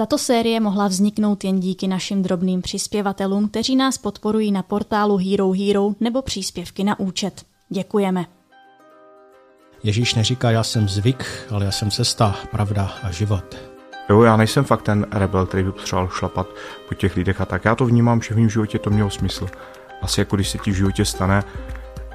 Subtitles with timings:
[0.00, 5.52] Tato série mohla vzniknout jen díky našim drobným přispěvatelům, kteří nás podporují na portálu Hero
[5.52, 7.42] Hero nebo příspěvky na účet.
[7.68, 8.26] Děkujeme.
[9.82, 13.56] Ježíš neříká, já jsem zvyk, ale já jsem cesta, pravda a život.
[14.10, 16.46] Jo, já nejsem fakt ten rebel, který by potřeboval šlapat
[16.88, 17.64] po těch lidech a tak.
[17.64, 19.46] Já to vnímám, že v mém životě to mělo smysl.
[20.02, 21.42] Asi jako když se ti v životě stane,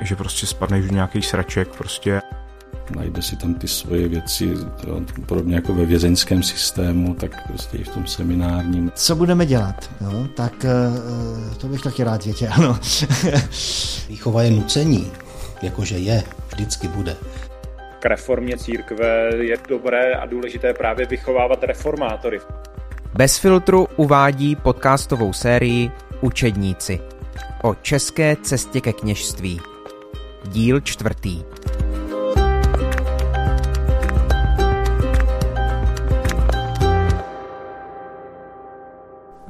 [0.01, 2.21] že prostě spadneš v nějaký sraček, prostě
[2.91, 4.53] najde si tam ty svoje věci,
[5.25, 8.91] podobně jako ve vězeňském systému, tak prostě i v tom seminárním.
[8.95, 9.89] Co budeme dělat?
[10.01, 12.51] No, tak eh, to bych taky rád věděl.
[12.61, 12.79] No.
[14.09, 15.11] Výchova je nucení,
[15.61, 17.15] jakože je, vždycky bude.
[17.99, 22.39] K reformě církve je dobré a důležité právě vychovávat reformátory.
[23.13, 25.91] Bez filtru uvádí podcastovou sérii
[26.21, 26.99] Učedníci
[27.63, 29.61] o české cestě ke kněžství.
[30.43, 31.43] Díl čtvrtý.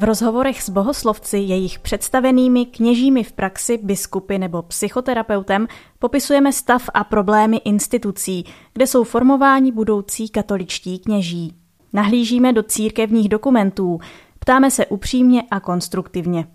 [0.06, 5.68] Rozhovorech s bohoslovci, jejich představenými kněžími v praxi, biskupy nebo psychoterapeutem
[6.00, 11.56] popisujeme stav a problémy institucí, kde jsou formováni budoucí katoličtí kněží.
[11.94, 14.00] Nahlížíme do církevních dokumentů,
[14.40, 16.48] ptáme se upřímně a konstruktivně.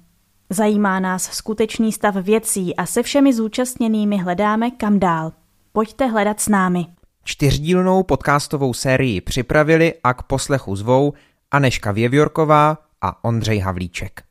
[0.51, 5.33] Zajímá nás skutečný stav věcí a se všemi zúčastněnými hledáme kam dál.
[5.73, 6.87] Pojďte hledat s námi.
[7.25, 11.13] Čtyřdílnou podcastovou sérii připravili a k poslechu zvou
[11.51, 14.23] Aneška Věvjorková, a Ondřej Havlíček.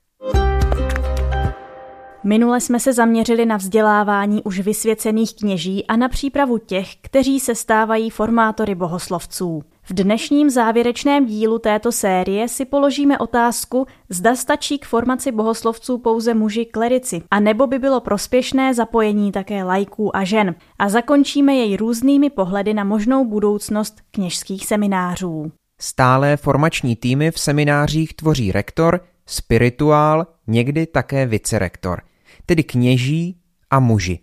[2.24, 7.56] Minule jsme se zaměřili na vzdělávání už vysvěcených kněží a na přípravu těch, kteří se
[7.56, 9.64] stávají formátory bohoslovců.
[9.84, 16.34] V dnešním závěrečném dílu této série si položíme otázku, zda stačí k formaci bohoslovců pouze
[16.34, 20.56] muži klerici, a nebo by bylo prospěšné zapojení také lajků a žen.
[20.80, 25.52] A zakončíme jej různými pohledy na možnou budoucnost kněžských seminářů.
[25.82, 32.02] Stálé formační týmy v seminářích tvoří rektor, spirituál, někdy také vicerektor,
[32.46, 34.20] tedy kněží a muži.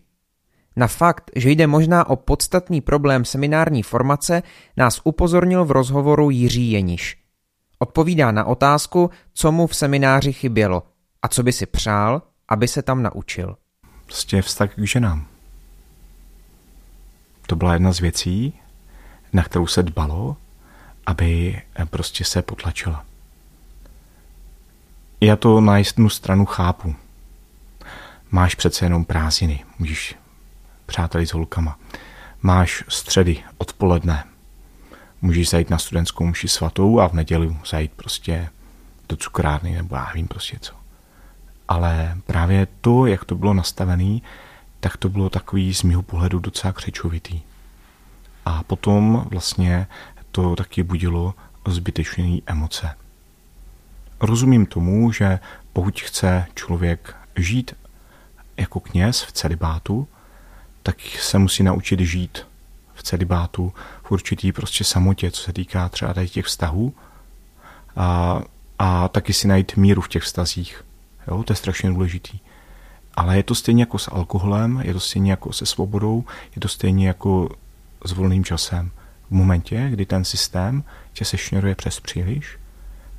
[0.77, 4.43] Na fakt, že jde možná o podstatný problém seminární formace,
[4.77, 7.19] nás upozornil v rozhovoru Jiří Jeniš.
[7.79, 10.83] Odpovídá na otázku, co mu v semináři chybělo
[11.23, 13.57] a co by si přál, aby se tam naučil.
[14.05, 15.27] Prostě vztah k ženám.
[17.47, 18.53] To byla jedna z věcí,
[19.33, 20.37] na kterou se dbalo
[21.07, 23.05] aby eh, prostě se potlačila.
[25.21, 26.95] Já to na jednu stranu chápu.
[28.31, 30.15] Máš přece jenom prázdniny, můžeš
[30.87, 31.79] přáteli s holkama.
[32.43, 34.25] Máš středy, odpoledne,
[35.23, 38.49] můžeš zajít na studentskou mši svatou a v neděli zajít prostě
[39.09, 40.75] do cukrárny nebo já vím prostě co.
[41.69, 44.19] Ale právě to, jak to bylo nastavené,
[44.81, 47.41] tak to bylo takový z mého pohledu docela křečovitý.
[48.45, 49.87] A potom vlastně
[50.37, 51.35] to taky budilo
[51.67, 52.95] zbytečné emoce.
[54.21, 55.39] Rozumím tomu, že
[55.73, 57.75] pokud chce člověk žít
[58.57, 60.09] jako kněz v celibátu,
[60.83, 62.47] tak se musí naučit žít
[62.95, 66.95] v celibátu v určitý prostě samotě, co se týká třeba tady těch vztahů
[67.97, 68.41] a,
[68.79, 70.85] a taky si najít míru v těch vztazích.
[71.29, 72.39] Jo, to je strašně důležitý.
[73.15, 76.25] Ale je to stejně jako s alkoholem, je to stejně jako se svobodou,
[76.55, 77.57] je to stejně jako
[78.05, 78.91] s volným časem
[79.31, 82.59] v momentě, kdy ten systém tě sešněruje přes příliš,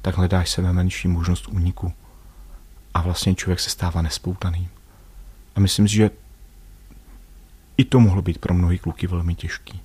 [0.01, 1.93] tak hledáš sebe menší možnost úniku.
[2.93, 4.67] A vlastně člověk se stává nespoutaný.
[5.55, 6.09] A myslím si, že
[7.77, 9.81] i to mohlo být pro mnohý kluky velmi těžký.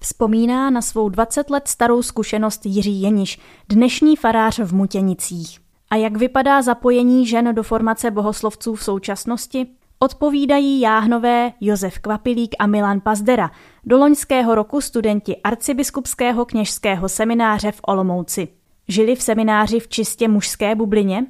[0.00, 3.38] Vzpomíná na svou 20 let starou zkušenost Jiří Jeniš,
[3.68, 5.58] dnešní farář v Mutěnicích.
[5.90, 9.66] A jak vypadá zapojení žen do formace bohoslovců v současnosti?
[9.98, 13.50] Odpovídají jáhnové Josef Kvapilík a Milan Pazdera,
[13.84, 18.48] do loňského roku studenti arcibiskupského kněžského semináře v Olomouci.
[18.88, 21.26] Žili v semináři v čistě mužské bublině?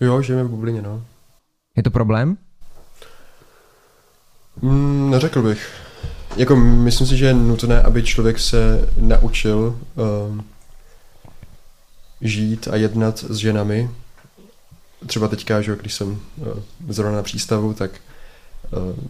[0.00, 1.02] Jo, žijeme v bublině, no.
[1.76, 2.36] Je to problém?
[4.62, 5.70] Mm, neřekl bych.
[6.36, 10.40] Jako myslím si, že je nutné, aby člověk se naučil uh,
[12.20, 13.90] žít a jednat s ženami,
[15.06, 17.90] třeba teďka, že když jsem eh, zrovna na přístavu, tak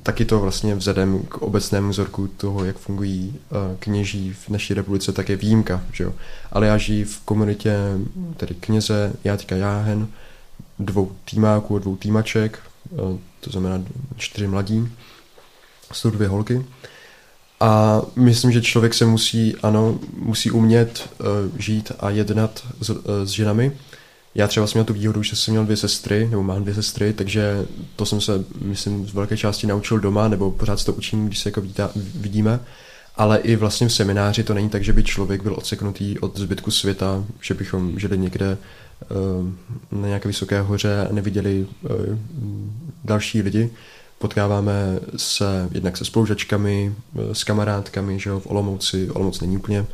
[0.02, 5.12] taky to vlastně vzhledem k obecnému vzorku toho, jak fungují eh, kněží v naší republice,
[5.12, 6.12] tak je výjimka, že jo.
[6.52, 7.76] Ale já žiji v komunitě
[8.36, 10.08] tedy kněze, já teďka Jáhen,
[10.78, 12.58] dvou týmáků, dvou týmaček,
[13.40, 13.84] to znamená
[14.16, 14.88] čtyři mladí,
[15.92, 16.66] jsou dvě holky.
[17.60, 21.10] A myslím, že člověk se musí, ano, musí umět
[21.58, 22.90] žít a jednat s,
[23.24, 23.72] s ženami,
[24.36, 27.12] já třeba jsem měl tu výhodu, že jsem měl dvě sestry, nebo mám dvě sestry,
[27.12, 27.66] takže
[27.96, 31.38] to jsem se, myslím, z velké části naučil doma, nebo pořád se to učím, když
[31.38, 31.62] se jako
[32.14, 32.60] vidíme.
[33.16, 36.70] ale i vlastně v semináři to není tak, že by člověk byl odseknutý od zbytku
[36.70, 38.58] světa, že bychom žili někde
[39.90, 41.90] uh, na nějaké vysoké hoře a neviděli uh,
[43.04, 43.70] další lidi.
[44.18, 46.94] Potkáváme se jednak se spolužačkami,
[47.32, 49.10] s kamarádkami, že jo, v Olomouci.
[49.10, 49.86] Olomouc není úplně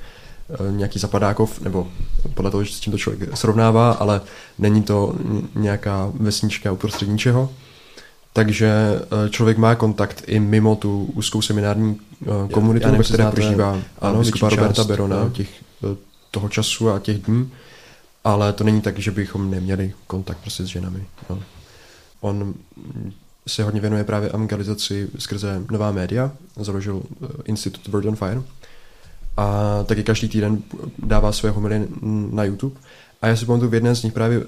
[0.71, 1.89] nějaký zapadákov, nebo
[2.35, 4.21] podle toho, s čím to člověk srovnává, ale
[4.59, 5.15] není to
[5.55, 7.51] nějaká vesnička uprostřed ničeho.
[8.33, 9.01] Takže
[9.31, 12.01] člověk má kontakt i mimo tu úzkou seminární
[12.53, 15.49] komunitu, ve které prožívá ano, biskupa Roberta Berona těch,
[16.31, 17.51] toho času a těch dní,
[18.25, 21.05] ale to není tak, že bychom neměli kontakt prostě s ženami.
[21.31, 21.39] No.
[22.21, 22.55] On
[23.47, 27.03] se hodně věnuje právě evangelizaci skrze nová média, založil
[27.45, 28.43] Institut Word on Fire
[29.37, 30.63] a taky každý týden
[30.99, 31.89] dává své homily
[32.31, 32.77] na YouTube.
[33.23, 34.43] A já si pamatuju, v jedné z nich právě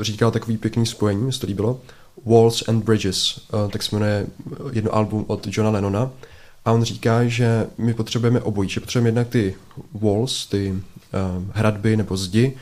[0.00, 1.80] říkal takový pěkný spojení, z to líbilo,
[2.26, 3.40] Walls and Bridges,
[3.70, 4.26] tak se jmenuje
[4.72, 6.10] jedno album od Johna Lennona.
[6.64, 9.54] A on říká, že my potřebujeme obojí, že potřebujeme jednak ty
[9.94, 10.78] walls, ty uh,
[11.52, 12.56] hradby nebo zdi,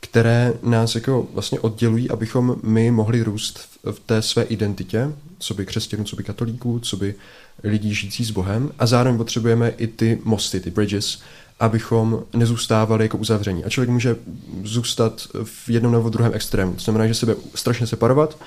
[0.00, 5.54] které nás jako vlastně oddělují, abychom my mohli růst v, v té své identitě, co
[5.54, 7.14] by křesťanů, co by katolíků, co by
[7.62, 11.22] lidí žijící s Bohem a zároveň potřebujeme i ty mosty, ty bridges,
[11.60, 13.64] abychom nezůstávali jako uzavření.
[13.64, 14.16] A člověk může
[14.64, 16.72] zůstat v jednom nebo druhém extrému.
[16.72, 18.38] To znamená, že sebe strašně separovat,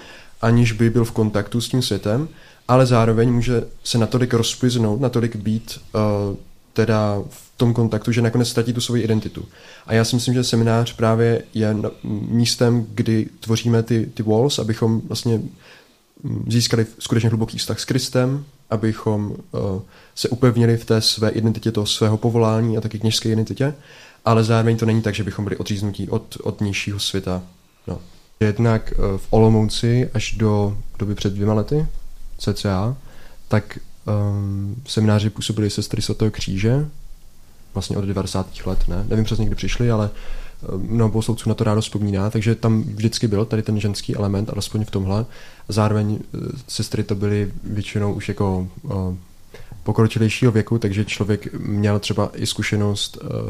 [0.41, 2.27] aniž by byl v kontaktu s tím světem,
[2.67, 6.35] ale zároveň může se natolik rozpiznout, natolik být uh,
[6.73, 9.45] teda v tom kontaktu, že nakonec ztratí tu svoji identitu.
[9.87, 11.75] A já si myslím, že seminář právě je
[12.27, 15.41] místem, kdy tvoříme ty, ty walls, abychom vlastně
[16.47, 19.81] získali skutečně hluboký vztah s Kristem, abychom uh,
[20.15, 23.73] se upevnili v té své identitě toho svého povolání a taky kněžské identitě,
[24.25, 27.43] ale zároveň to není tak, že bychom byli odříznutí od, od nižšího světa.
[27.87, 27.99] No.
[28.39, 31.87] Jednak uh, v Olomouci až do doby před dvěma lety,
[32.37, 32.97] cca,
[33.47, 36.89] tak um, semináři působili sestry svatého kříže,
[37.73, 38.47] vlastně od 90.
[38.65, 39.05] let, ne?
[39.07, 40.09] Nevím přesně, kdy přišli, ale
[40.77, 44.85] mnoho bohoslovců na to rádo vzpomíná, takže tam vždycky byl tady ten ženský element, alespoň
[44.85, 45.25] v tomhle.
[45.69, 46.37] Zároveň eh,
[46.67, 49.15] sestry to byly většinou už jako uh,
[49.83, 53.49] pokročilejšího věku, takže člověk měl třeba i zkušenost, uh,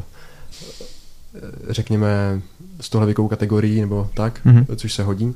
[1.69, 2.41] řekněme,
[2.81, 4.75] z tohle věkovou kategorii nebo tak, mm-hmm.
[4.75, 5.35] což se hodí.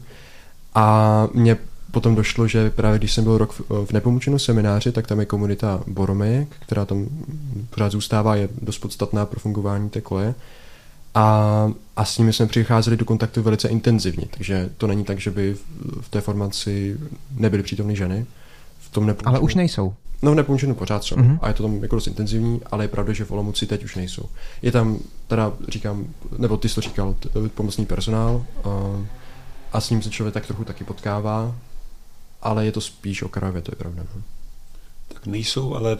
[0.75, 1.57] A mě
[1.91, 5.83] potom došlo, že právě když jsem byl rok v nepomučenou semináři, tak tam je komunita
[5.87, 7.05] Boromejek, která tam
[7.69, 10.35] pořád zůstává, je dost podstatná pro fungování té koje
[11.13, 15.31] a, a s nimi jsme přicházeli do kontaktu velice intenzivně, takže to není tak, že
[15.31, 15.55] by
[16.01, 16.97] v té formaci
[17.31, 18.25] nebyly přítomny ženy.
[18.79, 19.93] V tom ale už nejsou.
[20.21, 21.39] No v Nepomučenu pořád jsou mm-hmm.
[21.41, 23.95] a je to tam jako dost intenzivní, ale je pravda, že v Olomouci teď už
[23.95, 24.29] nejsou.
[24.61, 26.07] Je tam, teda říkám,
[26.37, 27.15] nebo ty jsi to říkal,
[27.55, 28.69] pomocný personál a,
[29.73, 31.55] a s ním se člověk tak trochu taky potkává,
[32.41, 34.03] ale je to spíš okrajově, to je pravda.
[34.15, 34.21] No.
[35.13, 35.97] Tak nejsou, ale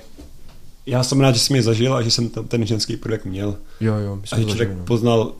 [0.87, 3.57] já jsem rád, že jsem je zažil a že jsem tam ten ženský projekt měl.
[3.81, 4.85] Jo, jo, a že člověk zažili, no.
[4.85, 5.33] poznal,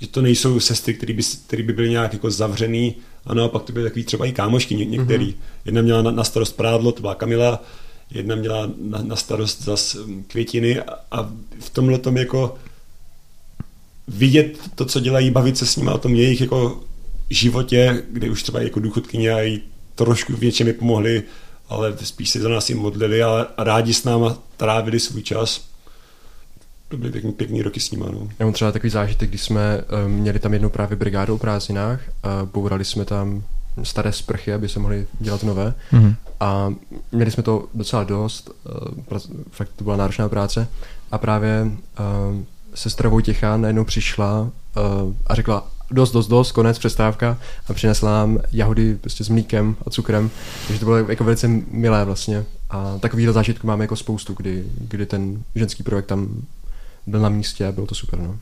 [0.00, 2.94] že to nejsou sestry, které by, který by byly nějak jako zavřený
[3.26, 5.26] a naopak to byly takový třeba i kámošky ně, některý.
[5.26, 5.64] Mm-hmm.
[5.64, 7.62] Jedna měla na, na starost prádlo, to byla Kamila,
[8.10, 11.30] jedna měla na, na starost zas mm, květiny a, a
[11.60, 12.54] v tomhle tom jako
[14.08, 16.80] vidět to, co dělají, bavit se s nimi o tom jejich jako
[17.30, 19.60] životě, kde už třeba jako důchodkyně a jí
[19.94, 21.22] trošku v něčem mi pomohli
[21.68, 25.64] ale spíš se za nás jim modlili a rádi s náma trávili svůj čas.
[26.88, 28.04] To byly pěkný, pěkný roky s nimi.
[28.12, 28.28] No.
[28.38, 32.00] Já mám třeba takový zážitek, když jsme um, měli tam jednu právě brigádu o prázdninách
[32.22, 33.42] a bourali jsme tam
[33.82, 35.74] staré sprchy, aby se mohli dělat nové.
[35.92, 36.14] Mm-hmm.
[36.40, 36.74] A
[37.12, 38.50] měli jsme to docela dost,
[39.10, 39.18] uh,
[39.50, 40.68] fakt to byla náročná práce.
[41.10, 42.42] A právě uh,
[42.74, 48.38] sestra Vojtěcha najednou přišla uh, a řekla, dost, dost, dost, konec, přestávka a přinesla nám
[48.52, 50.30] jahody prostě s mlíkem a cukrem,
[50.66, 55.06] takže to bylo jako velice milé vlastně a takovýhle zážitku máme jako spoustu, kdy, kdy
[55.06, 56.42] ten ženský projekt tam
[57.06, 58.38] byl na místě a bylo to super, no.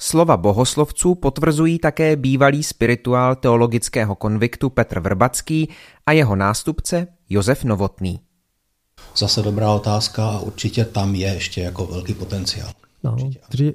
[0.00, 5.68] Slova bohoslovců potvrzují také bývalý spirituál teologického konviktu Petr Vrbacký
[6.06, 8.20] a jeho nástupce Josef Novotný.
[9.16, 12.70] Zase dobrá otázka a určitě tam je ještě jako velký potenciál.
[13.04, 13.16] No,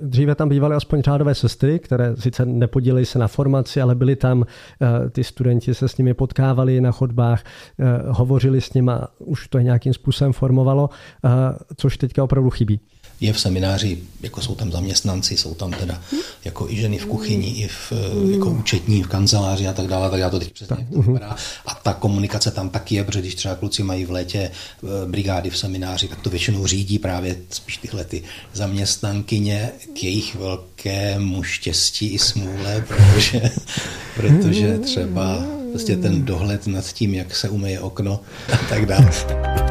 [0.02, 4.46] dříve tam bývaly aspoň řádové sestry, které sice nepodílely se na formaci, ale byli tam,
[4.82, 7.44] eh, ty studenti se s nimi potkávali na chodbách,
[7.80, 10.90] eh, hovořili s nimi, už to nějakým způsobem formovalo,
[11.26, 11.30] eh,
[11.76, 12.80] což teďka opravdu chybí
[13.22, 16.02] je v semináři, jako jsou tam zaměstnanci, jsou tam teda
[16.46, 17.94] jako i ženy v kuchyni, i v,
[18.32, 21.36] jako účetní v kanceláři a tak dále, tak já to teď přesně tak, to vypadá.
[21.66, 25.50] A ta komunikace tam taky je, protože když třeba kluci mají v létě eh, brigády
[25.50, 28.24] v semináři, tak to většinou řídí právě spíš tyhle ty
[28.54, 33.42] zaměstnankyně k jejich velkému štěstí i smůle, protože,
[34.16, 38.20] protože třeba prostě ten dohled nad tím, jak se umyje okno
[38.54, 39.69] a tak dále.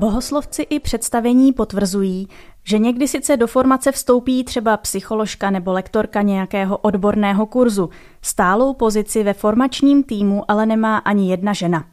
[0.00, 2.28] Bohoslovci i představení potvrzují,
[2.64, 7.90] že někdy sice do formace vstoupí třeba psycholožka nebo lektorka nějakého odborného kurzu.
[8.22, 11.84] Stálou pozici ve formačním týmu ale nemá ani jedna žena.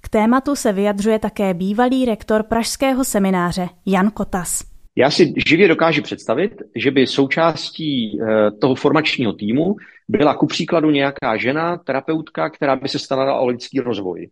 [0.00, 4.64] K tématu se vyjadřuje také bývalý rektor pražského semináře Jan Kotas.
[4.96, 9.76] Já si živě dokážu představit, že by součástí eh, toho formačního týmu
[10.08, 14.28] byla ku příkladu nějaká žena, terapeutka, která by se starala o lidský rozvoj.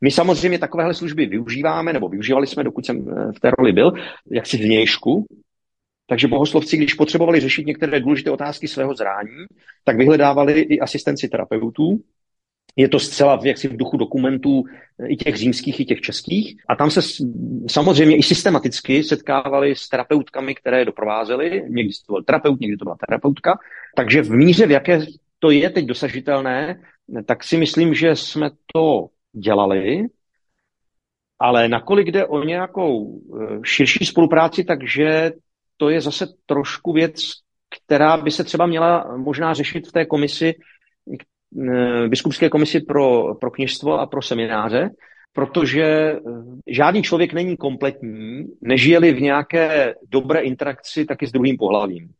[0.00, 3.92] My samozřejmě takovéhle služby využíváme, nebo využívali jsme, dokud jsem eh, v té roli byl,
[4.30, 5.26] jak si vnějšku.
[6.06, 9.46] Takže bohoslovci, když potřebovali řešit některé důležité otázky svého zrání,
[9.84, 12.00] tak vyhledávali i asistenci terapeutů,
[12.76, 14.64] je to zcela v, jaksi v duchu dokumentů
[14.98, 16.56] eh, i těch římských, i těch českých.
[16.68, 17.00] A tam se
[17.70, 21.64] samozřejmě i systematicky setkávali s terapeutkami, které doprovázely.
[21.68, 23.58] Někdy to byl terapeut, někdy to byla terapeutka.
[23.96, 25.06] Takže v míře, v jaké
[25.38, 26.80] to je teď dosažitelné,
[27.26, 30.04] tak si myslím, že jsme to dělali,
[31.38, 35.32] ale nakolik jde o nějakou eh, širší spolupráci, takže
[35.76, 37.22] to je zase trošku věc,
[37.68, 40.54] která by se třeba měla možná řešit v té komisi,
[41.56, 44.90] Eh, biskupské komisi pro, pro kněžstvo a pro semináře,
[45.32, 46.18] protože eh,
[46.66, 52.10] žádný člověk není kompletní, nežije-li v nějaké dobré interakci taky s druhým pohlavím.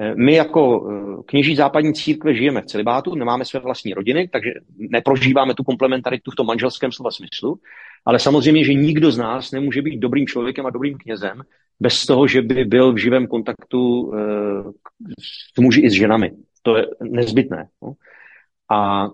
[0.00, 0.88] Eh, my jako
[1.26, 6.34] kněží západní církve žijeme v celibátu, nemáme své vlastní rodiny, takže neprožíváme tu komplementaritu v
[6.34, 7.58] tom manželském slova smyslu,
[8.04, 11.42] ale samozřejmě, že nikdo z nás nemůže být dobrým člověkem a dobrým knězem
[11.80, 14.12] bez toho, že by byl v živém kontaktu
[15.54, 16.30] s muži i s ženami.
[16.62, 17.68] To je nezbytné.
[17.82, 17.92] No.
[18.70, 19.08] A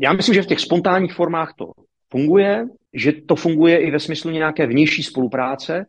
[0.00, 1.72] já myslím, že v těch spontánních formách to
[2.10, 5.86] funguje, že to funguje i ve smyslu nějaké vnější spolupráce.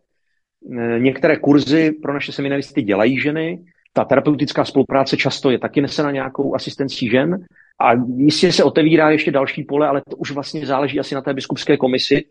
[0.71, 3.59] E, některé kurzy pro naše seminaristy dělají ženy,
[3.93, 7.45] ta terapeutická spolupráce často je taky nesena nějakou asistencí žen
[7.79, 11.33] a jistě se otevírá ještě další pole, ale to už vlastně záleží asi na té
[11.33, 12.25] biskupské komisi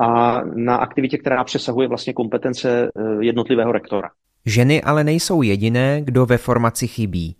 [0.00, 4.10] a na aktivitě, která přesahuje vlastně kompetence e, jednotlivého rektora.
[4.46, 7.36] Ženy ale nejsou jediné, kdo ve formaci chybí.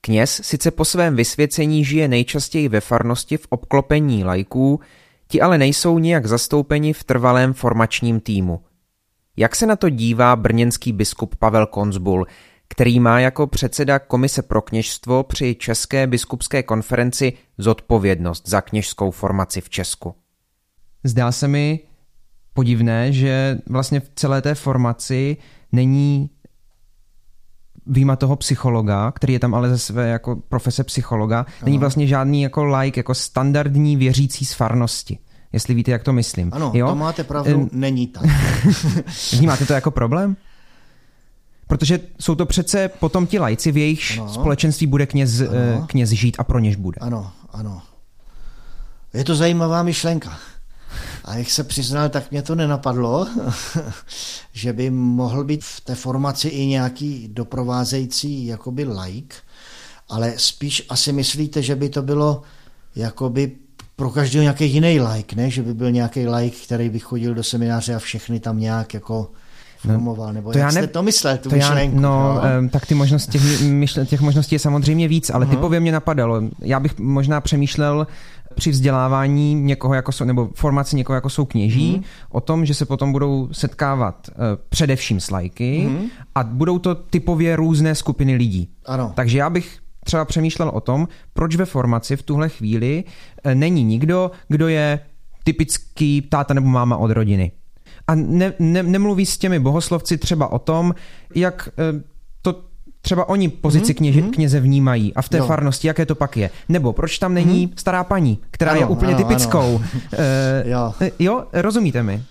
[0.00, 4.80] Kněz sice po svém vysvěcení žije nejčastěji ve farnosti v obklopení lajků,
[5.28, 8.60] ti ale nejsou nijak zastoupeni v trvalém formačním týmu.
[9.38, 12.26] Jak se na to dívá brněnský biskup Pavel Konzbul,
[12.68, 19.60] který má jako předseda Komise pro kněžstvo při České biskupské konferenci zodpovědnost za kněžskou formaci
[19.60, 20.14] v Česku?
[21.04, 21.80] Zdá se mi
[22.54, 25.36] podivné, že vlastně v celé té formaci
[25.72, 26.30] není
[27.86, 32.42] výjima toho psychologa, který je tam ale ze své jako profese psychologa, není vlastně žádný
[32.42, 35.18] jako like, jako standardní věřící z farnosti.
[35.52, 36.50] Jestli víte, jak to myslím.
[36.54, 36.88] Ano, jo?
[36.88, 38.24] to máte pravdu, e, není tak.
[39.32, 40.36] Vnímáte to jako problém?
[41.66, 45.48] Protože jsou to přece potom ti lajci, v jejich společenství bude kněz, eh,
[45.86, 46.96] kněz žít a pro něž bude.
[47.00, 47.82] Ano, ano.
[49.14, 50.38] Je to zajímavá myšlenka.
[51.24, 53.28] A jak se přiznal, tak mě to nenapadlo,
[54.52, 59.36] že by mohl být v té formaci i nějaký doprovázející jakoby like,
[60.08, 62.42] ale spíš asi myslíte, že by to bylo
[62.96, 63.56] jakoby
[63.98, 65.50] pro každého nějaký jiný like, ne?
[65.50, 69.30] Že by byl nějaký like, který by chodil do semináře a všechny tam nějak jako
[69.78, 70.80] formoval, nebo to jak já ne...
[70.80, 71.96] jste to myslel, tu to myšlenku?
[71.96, 72.68] Já, no, no?
[72.68, 75.50] tak ty možnosti, těch, těch možností je samozřejmě víc, ale uh-huh.
[75.50, 76.42] typově mě napadalo.
[76.60, 78.06] Já bych možná přemýšlel
[78.54, 82.02] při vzdělávání někoho jako jsou, nebo formaci někoho jako jsou kněží, mm.
[82.30, 84.34] o tom, že se potom budou setkávat uh,
[84.68, 86.06] především s lajky mm.
[86.34, 88.68] a budou to typově různé skupiny lidí.
[88.86, 89.12] Ano.
[89.14, 93.84] Takže já bych třeba přemýšlel o tom, proč ve formaci v tuhle chvíli uh, není
[93.84, 95.00] nikdo, kdo je
[95.44, 97.52] typický táta nebo máma od rodiny.
[98.06, 100.94] A ne, ne, nemluví s těmi bohoslovci třeba o tom,
[101.34, 102.00] jak uh,
[103.00, 104.30] třeba oni pozici mhm, kněže, mm-hmm.
[104.30, 105.46] kněze vnímají a v té jo.
[105.46, 106.50] farnosti, jaké to pak je.
[106.68, 107.72] Nebo proč tam není mm-hmm.
[107.76, 109.58] stará paní, která ano, je úplně ano, typickou.
[109.58, 109.74] Ano.
[109.74, 109.80] Uh,
[110.64, 110.92] jo.
[111.18, 112.22] jo, rozumíte mi?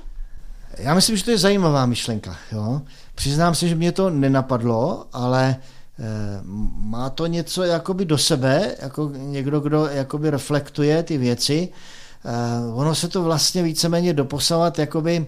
[0.78, 2.36] Já myslím, že to je zajímavá myšlenka.
[2.52, 2.82] Jo?
[3.16, 5.64] Přiznám se, že mě to nenapadlo, ale eh,
[6.75, 11.70] má to něco jakoby do sebe, jako někdo, kdo jakoby reflektuje ty věci.
[12.25, 15.27] Eh, ono se to vlastně víceméně doposavat jakoby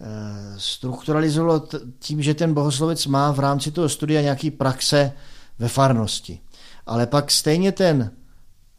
[0.00, 5.12] Eh, strukturalizovalo tím, že ten bohoslovec má v rámci toho studia nějaký praxe
[5.58, 6.40] ve farnosti.
[6.86, 8.10] Ale pak stejně ten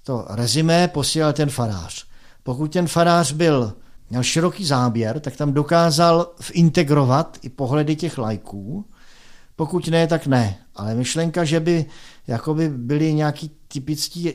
[0.04, 2.06] to rezimé posílal ten farář.
[2.44, 3.74] Pokud ten farář byl,
[4.10, 8.86] měl široký záběr, tak tam dokázal integrovat i pohledy těch lajků.
[9.56, 10.58] Pokud ne, tak ne.
[10.80, 11.86] Ale myšlenka, že by
[12.28, 14.34] jakoby byli nějaký typický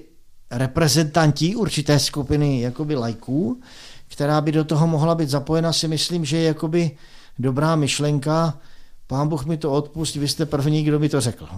[0.51, 3.61] reprezentanti určité skupiny jakoby lajků,
[4.09, 6.91] která by do toho mohla být zapojena, si myslím, že je jakoby
[7.39, 8.59] dobrá myšlenka.
[9.07, 11.49] Pán Bůh mi to odpustí, vy jste první, kdo mi to řekl.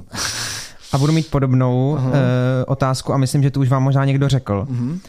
[0.93, 2.09] A budu mít podobnou uh-huh.
[2.09, 2.13] uh,
[2.67, 4.67] otázku a myslím, že tu už vám možná někdo řekl.
[4.71, 5.01] Uh-huh.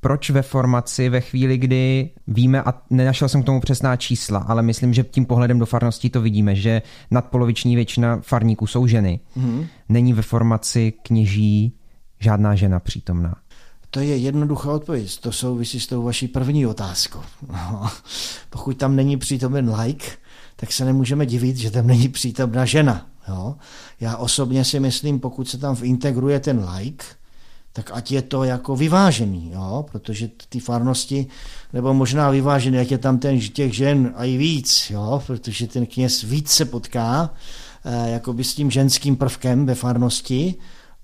[0.00, 4.62] Proč ve formaci ve chvíli, kdy víme, a nenašel jsem k tomu přesná čísla, ale
[4.62, 9.20] myslím, že tím pohledem do farností to vidíme, že nadpoloviční většina farníků jsou ženy.
[9.36, 9.66] Mm.
[9.88, 11.72] Není ve formaci kněží
[12.20, 13.36] žádná žena přítomná.
[13.90, 15.20] To je jednoduchá odpověď.
[15.20, 17.20] To souvisí s tou vaší první otázkou.
[18.50, 20.06] Pokud tam není přítomen like,
[20.56, 23.06] tak se nemůžeme divit, že tam není přítomna žena.
[23.28, 23.54] Jo?
[24.00, 27.04] Já osobně si myslím, pokud se tam integruje ten like,
[27.76, 29.86] tak ať je to jako vyvážený, jo?
[29.92, 31.26] protože ty farnosti,
[31.72, 35.22] nebo možná vyvážený, ať je tam ten, těch žen a i víc, jo?
[35.26, 37.34] protože ten kněz víc se potká
[37.84, 40.54] eh, s tím ženským prvkem ve farnosti,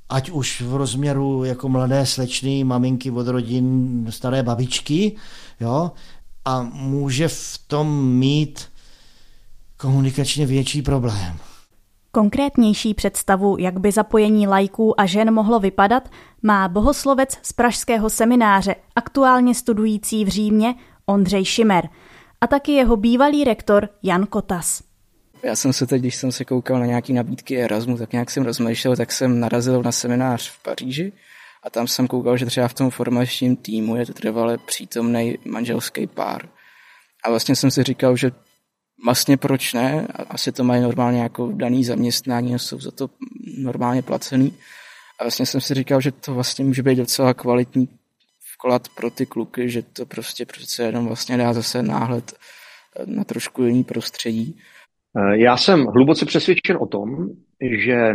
[0.08, 5.16] ať už v rozměru jako mladé slečny, maminky od rodin, staré babičky,
[5.60, 5.92] jo?
[6.44, 8.68] a může v tom mít
[9.76, 11.51] komunikačně větší problém.
[12.14, 16.08] Konkrétnější představu, jak by zapojení lajků a žen mohlo vypadat,
[16.42, 20.74] má bohoslovec z Pražského semináře, aktuálně studující v Římě
[21.06, 21.88] Ondřej Šimer
[22.40, 24.82] a taky jeho bývalý rektor Jan Kotas.
[25.42, 28.44] Já jsem se teď, když jsem se koukal na nějaké nabídky Erasmu, tak nějak jsem
[28.44, 31.12] rozmýšlel, tak jsem narazil na seminář v Paříži
[31.62, 36.06] a tam jsem koukal, že třeba v tom formačním týmu je to trvale přítomný manželský
[36.06, 36.48] pár.
[37.24, 38.30] A vlastně jsem si říkal, že
[39.04, 43.10] vlastně proč ne, asi to mají normálně jako daný zaměstnání a jsou za to
[43.58, 44.54] normálně placený.
[45.18, 47.88] A vlastně jsem si říkal, že to vlastně může být docela kvalitní
[48.54, 52.32] vklad pro ty kluky, že to prostě přece jenom vlastně dá zase náhled
[53.06, 54.58] na trošku jiný prostředí.
[55.32, 57.28] Já jsem hluboce přesvědčen o tom,
[57.84, 58.12] že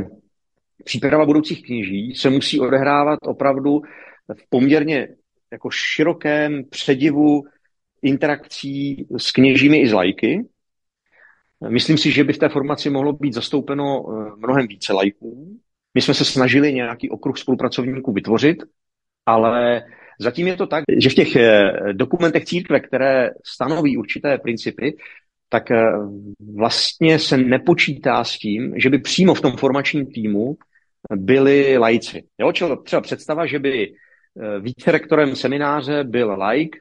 [0.84, 3.82] příprava budoucích kněží se musí odehrávat opravdu
[4.34, 5.08] v poměrně
[5.51, 7.44] jako širokém předivu
[8.01, 10.46] interakcí s kněžími i s lajky,
[11.70, 15.60] Myslím si, že by v té formaci mohlo být zastoupeno eh, mnohem více lajků.
[15.94, 18.58] My jsme se snažili nějaký okruh spolupracovníků vytvořit,
[19.26, 19.84] ale
[20.20, 24.98] zatím je to tak, že v těch eh, dokumentech církve, které stanoví určité principy,
[25.50, 25.86] tak eh,
[26.56, 30.58] vlastně se nepočítá s tím, že by přímo v tom formačním týmu
[31.15, 32.24] byli lajci.
[32.39, 32.52] Jo,
[32.84, 33.93] třeba představa, že by
[34.60, 36.76] více rektorem semináře byl laik,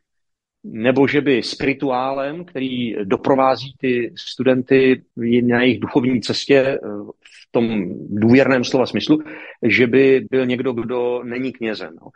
[0.65, 5.03] nebo že by spirituálem, který doprovází ty studenty
[5.43, 6.79] na jejich duchovní cestě eh,
[7.23, 9.23] v tom důvěrném slova smyslu,
[9.63, 11.95] že by byl někdo, kdo není knězem.
[12.01, 12.09] No.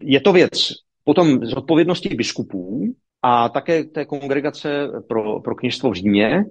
[0.00, 0.72] Je to věc
[1.04, 6.44] potom z odpovědnosti biskupů a také té kongregace pro, pro kněžstvo v Římě,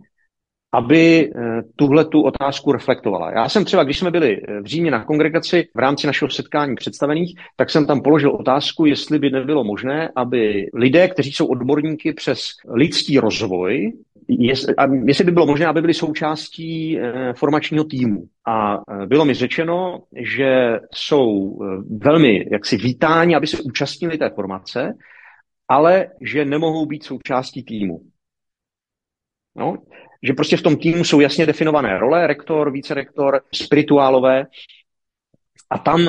[0.72, 3.32] aby eh, tuhle tu otázku reflektovala.
[3.32, 6.76] Já jsem třeba, když jsme byli eh, v Římě na kongregaci v rámci našeho setkání
[6.76, 12.14] představených, tak jsem tam položil otázku, jestli by nebylo možné, aby lidé, kteří jsou odborníky
[12.14, 13.94] přes lidský rozvoj,
[15.06, 18.24] jestli by bylo možné, aby byli součástí eh, formačního týmu.
[18.48, 21.60] A bylo mi řečeno, že jsou
[22.04, 24.94] velmi jaksi vítáni, aby se účastnili té formace,
[25.68, 28.02] ale že nemohou být součástí týmu.
[29.56, 29.78] No,
[30.24, 34.46] že prostě v tom týmu jsou jasně definované role, rektor, vicerektor, spirituálové
[35.70, 36.08] a tam,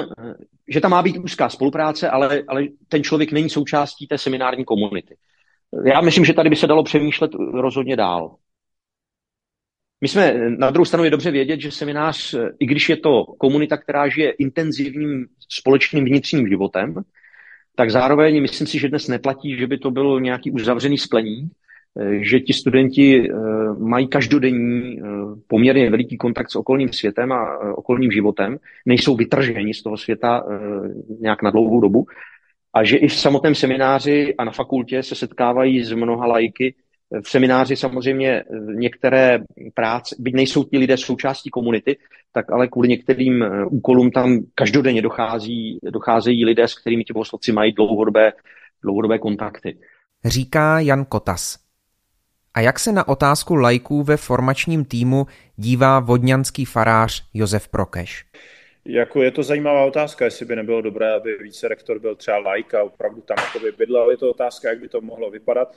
[0.69, 5.17] že tam má být úzká spolupráce, ale, ale ten člověk není součástí té seminární komunity.
[5.87, 8.37] Já myslím, že tady by se dalo přemýšlet rozhodně dál.
[10.01, 13.77] My jsme, na druhou stranu je dobře vědět, že seminář, i když je to komunita,
[13.77, 16.95] která žije intenzivním společným vnitřním životem,
[17.77, 21.51] tak zároveň myslím si, že dnes neplatí, že by to bylo nějaký uzavřený splení,
[22.21, 23.35] že ti studenti eh,
[23.79, 25.05] mají každodenní eh,
[25.47, 30.45] poměrně veliký kontakt s okolním světem a okolním životem, nejsou vytrženi z toho světa
[31.21, 32.07] nějak na dlouhou dobu
[32.75, 36.75] a že i v samotném semináři a na fakultě se setkávají s mnoha lajky.
[37.25, 39.39] V semináři samozřejmě některé
[39.75, 41.97] práce, byť nejsou ti lidé součástí komunity,
[42.33, 47.73] tak ale kvůli některým úkolům tam každodenně dochází, docházejí lidé, s kterými ti bohoslovci mají
[47.73, 48.33] dlouhodobé,
[48.83, 49.79] dlouhodobé kontakty.
[50.25, 51.60] Říká Jan Kotas.
[52.55, 58.25] A jak se na otázku lajků ve formačním týmu dívá vodňanský farář Josef Prokeš?
[58.85, 62.81] Jako je to zajímavá otázka, jestli by nebylo dobré, aby více rektor byl třeba lajka
[62.81, 64.11] a opravdu tam by bydlel.
[64.11, 65.75] Je to otázka, jak by to mohlo vypadat.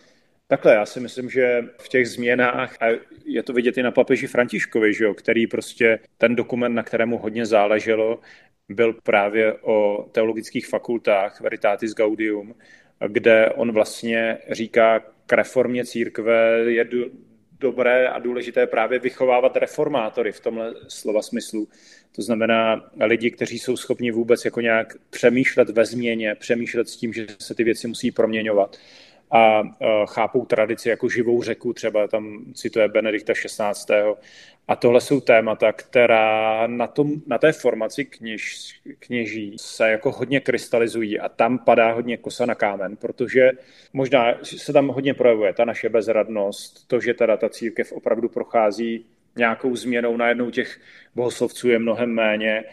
[0.48, 2.86] Takhle, já si myslím, že v těch změnách, a
[3.26, 7.18] je to vidět i na papeži Františkovi, že jo, který prostě ten dokument, na kterému
[7.18, 8.20] hodně záleželo,
[8.70, 12.56] byl právě o teologických fakultách Veritatis Gaudium,
[13.08, 16.86] kde on vlastně říká, k reformě církve je
[17.60, 21.68] dobré a důležité právě vychovávat reformátory v tomhle slova smyslu.
[22.16, 27.14] To znamená lidi, kteří jsou schopni vůbec jako nějak přemýšlet ve změně, přemýšlet s tím,
[27.14, 28.78] že se ty věci musí proměňovat.
[29.34, 29.64] A
[30.06, 33.90] chápou tradici jako živou řeku, třeba tam cituje Benedikta 16.
[34.68, 40.40] A tohle jsou témata, která na, tom, na té formaci kněž, kněží se jako hodně
[40.40, 43.52] krystalizují a tam padá hodně kosa na kámen, protože
[43.94, 49.06] možná se tam hodně projevuje ta naše bezradnost, to, že teda ta církev opravdu prochází
[49.36, 50.80] nějakou změnou, najednou těch
[51.16, 52.64] bohoslovců je mnohem méně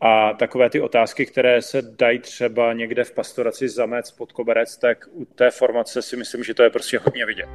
[0.00, 5.08] a takové ty otázky, které se dají třeba někde v pastoraci zamec pod koberec, tak
[5.12, 7.48] u té formace si myslím, že to je prostě hodně vidět.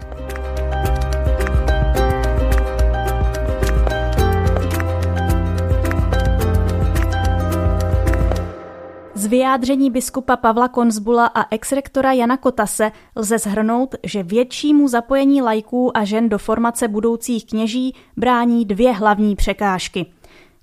[9.13, 15.97] Z vyjádření biskupa Pavla Konzbula a exrektora Jana Kotase lze zhrnout, že většímu zapojení lajků
[15.97, 20.05] a žen do formace budoucích kněží brání dvě hlavní překážky.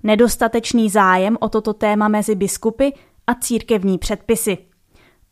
[0.03, 2.89] Nedostatečný zájem o toto téma mezi biskupy
[3.27, 4.57] a církevní předpisy.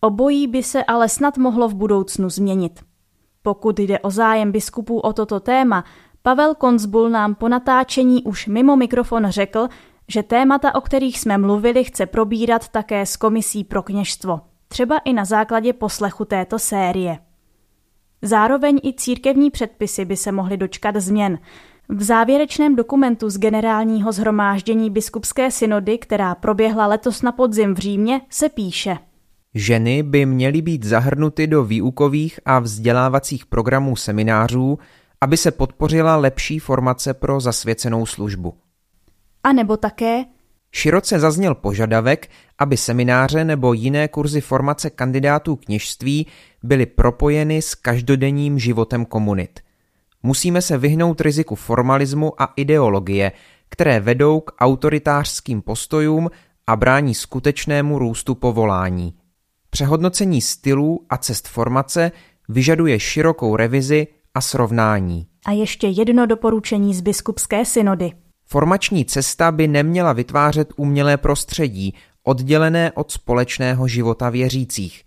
[0.01, 2.79] Obojí by se ale snad mohlo v budoucnu změnit.
[3.41, 5.83] Pokud jde o zájem biskupů o toto téma,
[6.21, 9.67] Pavel Konzbul nám po natáčení už mimo mikrofon řekl,
[10.07, 15.13] že témata, o kterých jsme mluvili, chce probírat také s Komisí pro kněžstvo, třeba i
[15.13, 17.19] na základě poslechu této série.
[18.21, 21.39] Zároveň i církevní předpisy by se mohly dočkat změn.
[21.93, 28.21] V závěrečném dokumentu z generálního zhromáždění biskupské synody, která proběhla letos na podzim v Římě,
[28.29, 28.97] se píše.
[29.53, 34.79] Ženy by měly být zahrnuty do výukových a vzdělávacích programů seminářů,
[35.21, 38.53] aby se podpořila lepší formace pro zasvěcenou službu.
[39.43, 40.25] A nebo také
[40.71, 46.27] Široce zazněl požadavek, aby semináře nebo jiné kurzy formace kandidátů kněžství
[46.63, 49.59] byly propojeny s každodenním životem komunit.
[50.23, 53.31] Musíme se vyhnout riziku formalismu a ideologie,
[53.69, 56.29] které vedou k autoritářským postojům
[56.67, 59.13] a brání skutečnému růstu povolání.
[59.69, 62.11] Přehodnocení stylů a cest formace
[62.49, 65.27] vyžaduje širokou revizi a srovnání.
[65.45, 68.11] A ještě jedno doporučení z biskupské synody.
[68.45, 75.03] Formační cesta by neměla vytvářet umělé prostředí, oddělené od společného života věřících.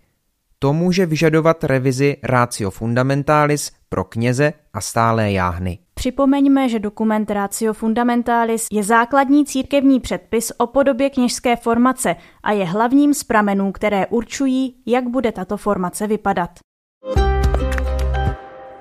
[0.59, 5.79] To může vyžadovat revizi Ratio Fundamentalis pro kněze a stálé jáhny.
[5.93, 12.65] Připomeňme, že dokument Ratio Fundamentalis je základní církevní předpis o podobě kněžské formace a je
[12.65, 16.49] hlavním z pramenů, které určují, jak bude tato formace vypadat.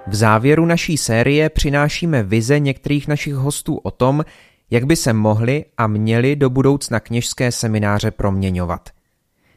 [0.06, 4.24] V závěru naší série přinášíme vize některých našich hostů o tom,
[4.70, 8.88] jak by se mohly a měly do budoucna kněžské semináře proměňovat.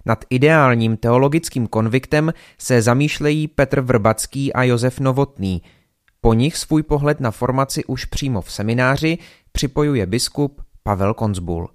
[0.07, 5.61] Nad ideálním teologickým konviktem se zamýšlejí Petr Vrbacký a Josef Novotný.
[6.21, 9.17] Po nich svůj pohled na formaci už přímo v semináři
[9.51, 11.69] připojuje biskup Pavel Konzbul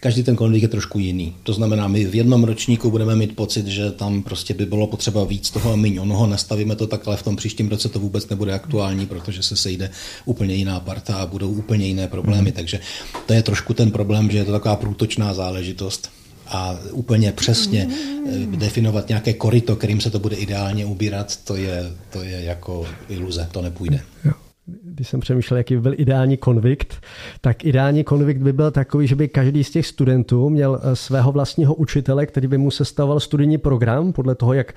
[0.00, 1.36] každý ten konvík je trošku jiný.
[1.42, 5.24] To znamená, my v jednom ročníku budeme mít pocit, že tam prostě by bylo potřeba
[5.24, 8.28] víc toho a méně onoho, nastavíme to tak, ale v tom příštím roce to vůbec
[8.28, 9.90] nebude aktuální, protože se sejde
[10.24, 12.50] úplně jiná parta a budou úplně jiné problémy.
[12.50, 12.52] Mm.
[12.52, 12.80] Takže
[13.26, 16.10] to je trošku ten problém, že je to taková průtočná záležitost
[16.52, 21.92] a úplně přesně eh, definovat nějaké korito, kterým se to bude ideálně ubírat, to je,
[22.10, 24.00] to je jako iluze, to nepůjde.
[24.24, 24.32] Jo
[24.66, 27.00] když jsem přemýšlel, jaký by byl ideální konvikt,
[27.40, 31.32] tak ideální konvikt by byl takový, že by každý z těch studentů měl eh, svého
[31.32, 34.74] vlastního učitele, který by mu sestavoval studijní program podle toho, jak,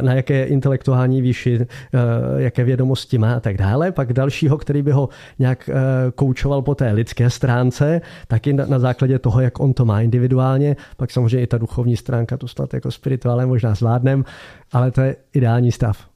[0.00, 1.66] na jaké intelektuální výši, eh,
[2.36, 3.92] jaké vědomosti má a tak dále.
[3.92, 5.74] Pak dalšího, který by ho nějak eh,
[6.14, 10.76] koučoval po té lidské stránce, taky na, na základě toho, jak on to má individuálně.
[10.96, 14.24] Pak samozřejmě i ta duchovní stránka, to snad jako spirituálně možná zvládnem,
[14.72, 16.09] ale to je ideální stav.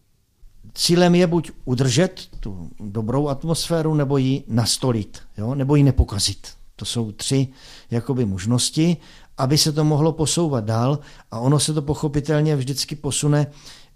[0.75, 5.55] Cílem je buď udržet tu dobrou atmosféru, nebo ji nastolit, jo?
[5.55, 6.49] nebo ji nepokazit.
[6.77, 7.49] To jsou tři
[7.91, 8.97] jakoby možnosti,
[9.39, 10.99] aby se to mohlo posouvat dál
[11.31, 13.47] a ono se to pochopitelně vždycky posune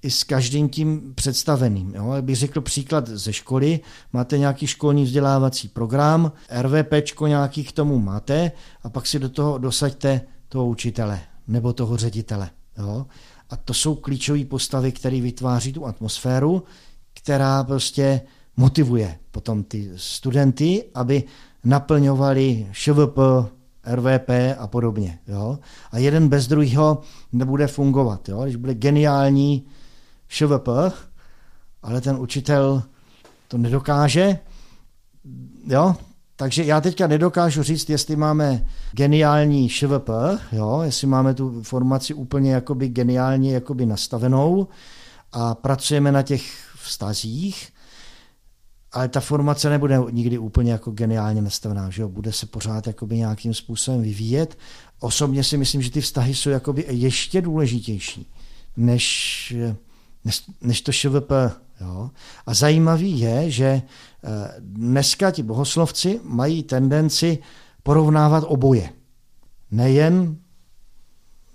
[0.02, 1.94] i s každým tím představeným.
[1.94, 2.12] Jo?
[2.12, 3.80] Jak bych řekl příklad ze školy,
[4.12, 6.92] máte nějaký školní vzdělávací program, RVP
[7.26, 12.50] nějaký k tomu máte a pak si do toho dosaďte toho učitele nebo toho ředitele.
[12.78, 13.06] Jo?
[13.50, 16.62] A to jsou klíčové postavy, které vytváří tu atmosféru,
[17.14, 18.20] která prostě
[18.56, 21.24] motivuje potom ty studenty, aby
[21.64, 23.18] naplňovali ŠVP,
[23.84, 25.18] RVP a podobně.
[25.28, 25.58] Jo?
[25.90, 27.00] A jeden bez druhého
[27.32, 28.28] nebude fungovat.
[28.28, 28.42] Jo?
[28.42, 29.66] Když bude geniální
[30.28, 30.68] ŠVP,
[31.82, 32.82] ale ten učitel
[33.48, 34.38] to nedokáže,
[35.66, 35.96] jo?
[36.40, 40.08] Takže já teďka nedokážu říct, jestli máme geniální ŠVP,
[40.52, 44.68] jo, jestli máme tu formaci úplně jakoby geniálně jakoby nastavenou
[45.32, 46.42] a pracujeme na těch
[46.82, 47.68] vztazích,
[48.92, 52.08] ale ta formace nebude nikdy úplně jako geniálně nastavená, že jo?
[52.08, 54.58] bude se pořád jakoby nějakým způsobem vyvíjet.
[55.00, 58.26] Osobně si myslím, že ty vztahy jsou jakoby ještě důležitější
[58.76, 59.54] než,
[60.24, 61.32] než, než to ŠVP.
[61.80, 62.10] Jo?
[62.46, 67.38] A zajímavý je, že eh, dneska ti bohoslovci mají tendenci
[67.82, 68.90] porovnávat oboje.
[69.70, 70.36] Nejen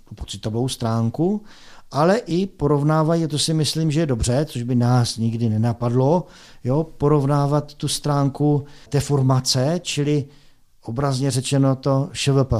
[0.08, 1.42] tu pocitovou stránku,
[1.90, 6.26] ale i porovnávají, to si myslím, že je dobře, což by nás nikdy nenapadlo,
[6.64, 10.24] jo, porovnávat tu stránku té formace, čili
[10.82, 12.52] obrazně řečeno to ŠVP.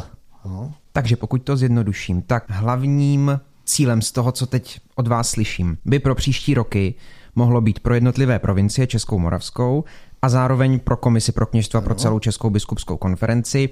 [0.44, 0.72] Jo.
[0.92, 5.98] Takže pokud to zjednoduším, tak hlavním cílem z toho, co teď od vás slyším, by
[5.98, 6.94] pro příští roky
[7.36, 9.84] mohlo být pro jednotlivé provincie Českou Moravskou
[10.22, 13.68] a zároveň pro komisi pro kněžstvo pro celou Českou biskupskou konferenci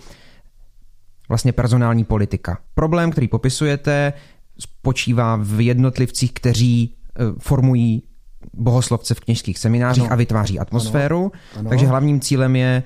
[1.28, 2.58] vlastně personální politika.
[2.74, 4.12] Problém, který popisujete,
[4.58, 8.02] spočívá v jednotlivcích, kteří eh, formují
[8.54, 10.12] bohoslovce v kněžských seminářích ano.
[10.12, 11.20] a vytváří atmosféru.
[11.20, 11.30] Ano.
[11.60, 11.68] Ano.
[11.68, 12.82] Takže hlavním cílem je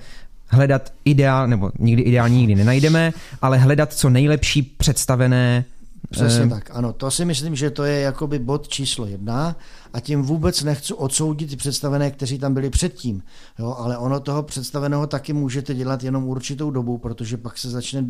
[0.48, 3.12] hledat ideál, nebo nikdy ideální nikdy nenajdeme,
[3.42, 5.64] ale hledat co nejlepší představené
[6.10, 6.92] Přesně eh, tak, ano.
[6.92, 9.56] To si myslím, že to je jakoby bod číslo jedna
[9.96, 13.22] a tím vůbec nechci odsoudit ty představené, kteří tam byli předtím.
[13.58, 18.04] Jo, ale ono toho představeného taky můžete dělat jenom určitou dobu, protože pak se začne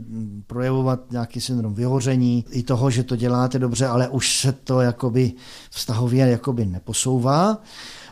[0.47, 5.33] projevovat nějaký syndrom vyhoření, i toho, že to děláte dobře, ale už se to jakoby
[5.71, 7.59] vztahově jakoby neposouvá.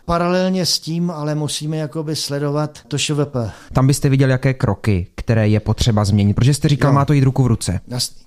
[0.05, 3.37] Paralelně s tím ale musíme jakoby sledovat to ŠVP.
[3.73, 6.95] Tam byste viděl, jaké kroky, které je potřeba změnit, protože jste říkal, jo.
[6.95, 7.81] má to jít ruku v ruce.
[7.89, 8.24] Jasný.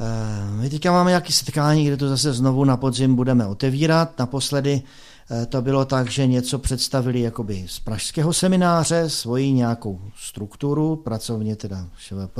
[0.00, 4.18] Eh, my teďka máme nějaké setkání, kde to zase znovu na podzim budeme otevírat.
[4.18, 4.82] Naposledy
[5.30, 11.56] eh, to bylo tak, že něco představili jakoby z pražského semináře, svoji nějakou strukturu, pracovně
[11.56, 12.38] teda ŠVP,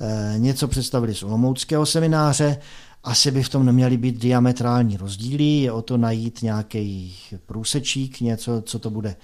[0.00, 2.58] eh, něco představili z olomouckého semináře,
[3.04, 8.62] asi by v tom neměly být diametrální rozdíly, je o to najít nějaký průsečík, něco,
[8.62, 9.16] co to bude,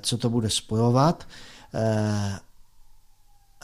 [0.00, 1.26] co to bude spojovat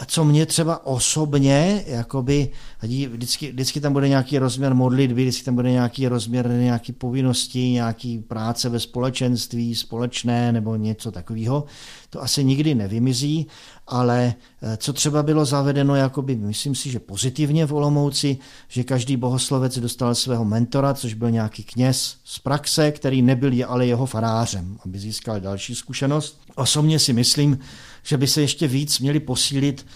[0.06, 2.50] co mě třeba osobně, jakoby,
[2.82, 8.18] vždycky, vždycky tam bude nějaký rozměr modlitby, vždycky tam bude nějaký rozměr nějaký povinnosti, nějaký
[8.18, 11.64] práce ve společenství, společné nebo něco takového.
[12.10, 13.46] To asi nikdy nevymizí,
[13.86, 19.16] ale eh, co třeba bylo zavedeno, jakoby, myslím si, že pozitivně v Olomouci, že každý
[19.16, 24.78] bohoslovec dostal svého mentora, což byl nějaký kněz z praxe, který nebyl ale jeho farářem,
[24.84, 26.40] aby získal další zkušenost.
[26.54, 27.58] Osobně si myslím,
[28.02, 29.86] že by se ještě víc měly posílit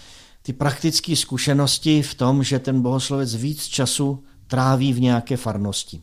[0.41, 6.01] ty praktické zkušenosti v tom, že ten bohoslovec víc času tráví v nějaké farnosti.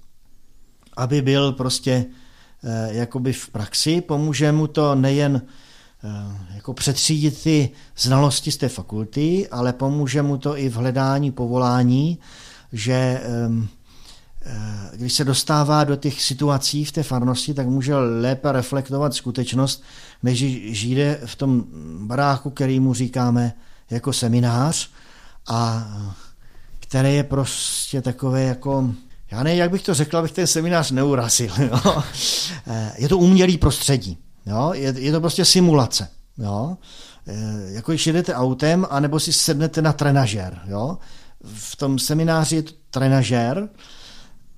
[0.97, 2.05] Aby byl prostě
[2.65, 5.43] eh, jakoby v praxi, pomůže mu to nejen
[6.05, 11.33] eh, jako přetřídit ty znalosti z té fakulty, ale pomůže mu to i v hledání
[11.33, 12.19] povolání,
[12.73, 13.69] že eh,
[14.97, 19.83] když se dostává do těch situací v té farnosti, tak může lépe reflektovat skutečnost,
[20.25, 20.39] než
[20.77, 21.65] žije v tom
[21.99, 23.53] baráku, který mu říkáme
[23.91, 24.91] jako seminář
[25.49, 25.89] a
[26.81, 28.91] který je prostě takové jako,
[29.31, 31.53] já nevím, jak bych to řekl, abych ten seminář neurazil.
[31.59, 32.03] Jo?
[32.97, 34.19] Je to umělý prostředí.
[34.47, 34.71] Jo?
[34.75, 36.09] Je, je to prostě simulace.
[36.39, 36.77] Jo?
[37.67, 40.61] Jako když jedete autem, anebo si sednete na trenažér.
[40.67, 40.99] Jo?
[41.45, 43.69] V tom semináři je to trenažér,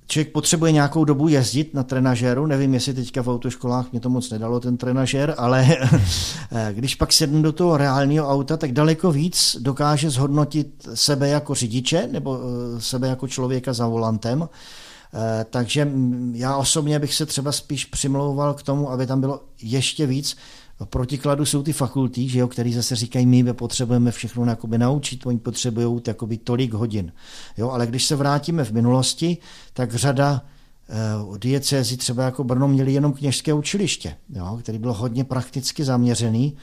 [0.07, 4.29] člověk potřebuje nějakou dobu jezdit na trenažéru, nevím, jestli teďka v autoškolách mě to moc
[4.29, 5.77] nedalo, ten trenažér, ale
[6.71, 12.07] když pak sedne do toho reálního auta, tak daleko víc dokáže zhodnotit sebe jako řidiče
[12.11, 14.49] nebo eh, sebe jako člověka za volantem.
[15.13, 15.91] Eh, takže
[16.33, 20.37] já osobně bych se třeba spíš přimlouval k tomu, aby tam bylo ještě víc
[20.85, 25.39] protikladu jsou ty fakulty, že jo, který zase říkají, my potřebujeme všechno jakoby naučit, oni
[25.39, 27.11] potřebují jakoby tolik hodin.
[27.57, 29.37] Jo, ale když se vrátíme v minulosti,
[29.73, 30.41] tak řada
[31.25, 36.57] uh, diecézy třeba jako Brno měli jenom kněžské učiliště, jo, který bylo hodně prakticky zaměřený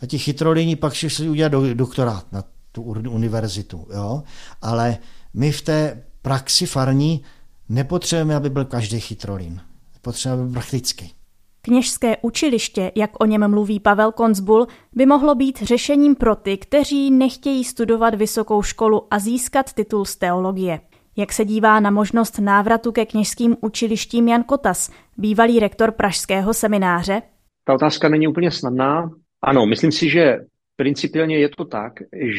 [0.00, 3.86] a ti chytrolini pak šli udělat do, doktorát na tu univerzitu.
[3.94, 4.22] Jo,
[4.62, 4.98] ale
[5.34, 7.22] my v té praxi farní
[7.68, 9.60] nepotřebujeme, aby byl každý chytrolin.
[10.02, 11.12] Potřebujeme, aby byl praktický.
[11.62, 17.10] Kněžské učiliště, jak o něm mluví Pavel Konzbul, by mohlo být řešením pro ty, kteří
[17.10, 20.80] nechtějí studovat vysokou školu a získat titul z teologie.
[21.16, 27.22] Jak se dívá na možnost návratu ke kněžským učilištím Jan Kotas, bývalý rektor Pražského semináře?
[27.64, 29.10] Ta otázka není úplně snadná.
[29.42, 30.36] Ano, myslím si, že
[30.76, 31.92] principiálně je to tak,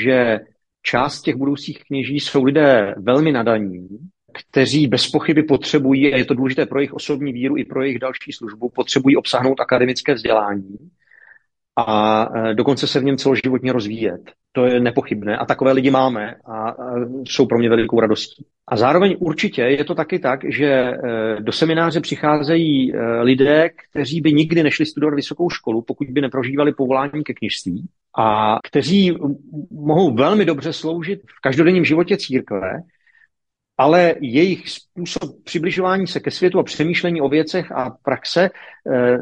[0.03, 0.39] že
[0.83, 3.87] část těch budoucích kněží jsou lidé velmi nadaní,
[4.33, 7.99] kteří bez pochyby potřebují, a je to důležité pro jejich osobní víru i pro jejich
[7.99, 10.77] další službu, potřebují obsáhnout akademické vzdělání
[11.75, 14.31] a e, dokonce se v něm celoživotně rozvíjet.
[14.51, 16.75] To je nepochybné a takové lidi máme a
[17.23, 18.45] jsou pro mě velikou radostí.
[18.67, 20.97] A zároveň určitě je to taky tak, že e,
[21.39, 26.73] do semináře přicházejí e, lidé, kteří by nikdy nešli studovat vysokou školu, pokud by neprožívali
[26.73, 29.17] povolání ke knižství a kteří
[29.71, 32.71] mohou velmi dobře sloužit v každodenním životě církve,
[33.81, 39.17] ale jejich způsob přibližování se ke světu a přemýšlení o věcech a praxe eh,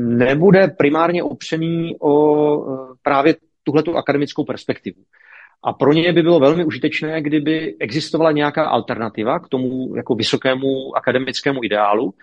[0.00, 2.14] nebude primárně opřený o
[2.62, 5.02] eh, právě tuhletu akademickou perspektivu.
[5.64, 10.96] A pro ně by bylo velmi užitečné, kdyby existovala nějaká alternativa k tomu jako vysokému
[10.96, 12.14] akademickému ideálu,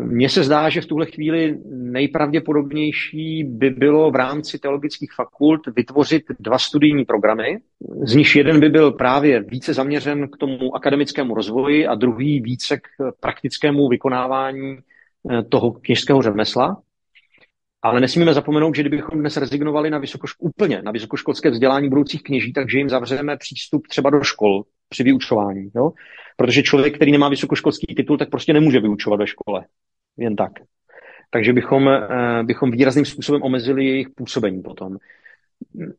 [0.00, 6.22] mně se zdá, že v tuhle chvíli nejpravděpodobnější by bylo v rámci teologických fakult vytvořit
[6.40, 7.58] dva studijní programy,
[8.02, 12.76] z nich jeden by byl právě více zaměřen k tomu akademickému rozvoji a druhý více
[12.76, 12.88] k
[13.20, 14.78] praktickému vykonávání
[15.30, 16.82] eh, toho kněžského řemesla.
[17.86, 22.52] Ale nesmíme zapomenout, že kdybychom dnes rezignovali na vysokoško, úplně na vysokoškolské vzdělání budoucích kněží,
[22.52, 25.70] takže jim zavřeme přístup třeba do škol při vyučování.
[25.76, 25.92] Jo?
[26.36, 29.64] Protože člověk, který nemá vysokoškolský titul, tak prostě nemůže vyučovat ve škole.
[30.16, 30.52] Jen tak.
[31.30, 34.96] Takže bychom, eh, bychom výrazným způsobem omezili jejich působení potom.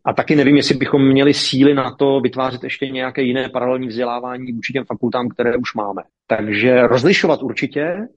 [0.06, 4.52] A taky nevím, jestli bychom měli síly na to vytvářet ještě nějaké jiné paralelní vzdělávání
[4.52, 6.02] vůči těm fakultám, které už máme.
[6.28, 8.08] Takže rozlišovat určitě,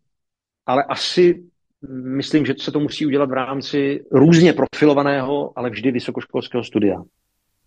[0.67, 1.50] ale asi
[1.89, 7.03] myslím, že se to musí udělat v rámci různě profilovaného, ale vždy vysokoškolského studia.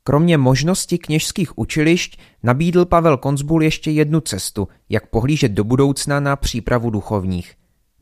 [0.03, 6.35] Kromě možnosti kněžských učilišť nabídl Pavel Konzbul ještě jednu cestu, jak pohlížet do budoucna na
[6.35, 7.53] přípravu duchovních.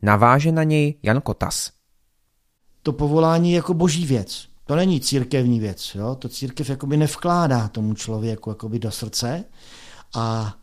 [0.02, 1.70] Naváže na něj Jan Kotas.
[2.82, 4.48] To povolání je jako boží věc.
[4.64, 5.94] To není církevní věc.
[5.94, 6.14] Jo?
[6.14, 9.44] To církev jakoby nevkládá tomu člověku jakoby do srdce
[10.14, 10.54] a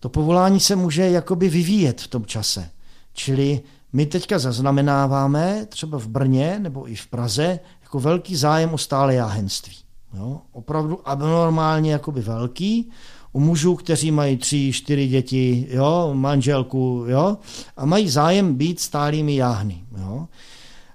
[0.00, 2.70] to povolání se může jakoby vyvíjet v tom čase.
[3.12, 3.60] Čili
[3.92, 9.14] my teďka zaznamenáváme třeba v Brně nebo i v Praze jako velký zájem o stále
[9.14, 9.76] jáhenství.
[10.14, 10.40] Jo?
[10.52, 12.90] Opravdu abnormálně jakoby velký.
[13.32, 17.36] U mužů, kteří mají tři, čtyři děti, jo, manželku, jo,
[17.76, 19.84] a mají zájem být stálými jáhny.
[19.98, 20.28] Jo.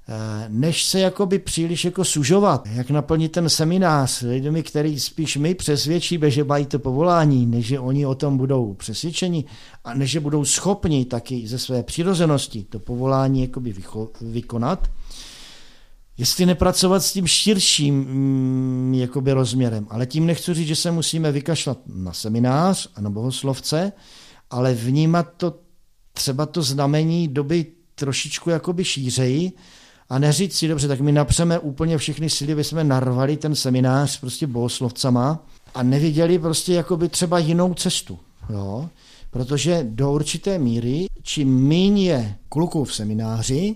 [0.07, 5.55] Eh, než se jakoby příliš jako sužovat, jak naplnit ten seminář lidmi, který spíš my
[5.55, 9.45] přesvědčíme, že mají to povolání, než že oni o tom budou přesvědčeni
[9.83, 13.75] a než že budou schopni taky ze své přirozenosti to povolání jakoby
[14.21, 14.91] vykonat,
[16.17, 19.87] jestli nepracovat s tím širším mm, jakoby rozměrem.
[19.89, 23.91] Ale tím nechci říct, že se musíme vykašlat na seminář a na bohoslovce,
[24.49, 25.59] ale vnímat to
[26.13, 27.65] třeba to znamení doby
[27.95, 29.51] trošičku jakoby šířeji
[30.09, 34.19] a neříct si, dobře, tak my napřeme úplně všechny síly, aby jsme narvali ten seminář
[34.19, 38.19] prostě bohoslovcama a neviděli prostě jakoby třeba jinou cestu.
[38.49, 38.89] Jo?
[39.31, 43.75] Protože do určité míry, čím méně je kluků v semináři,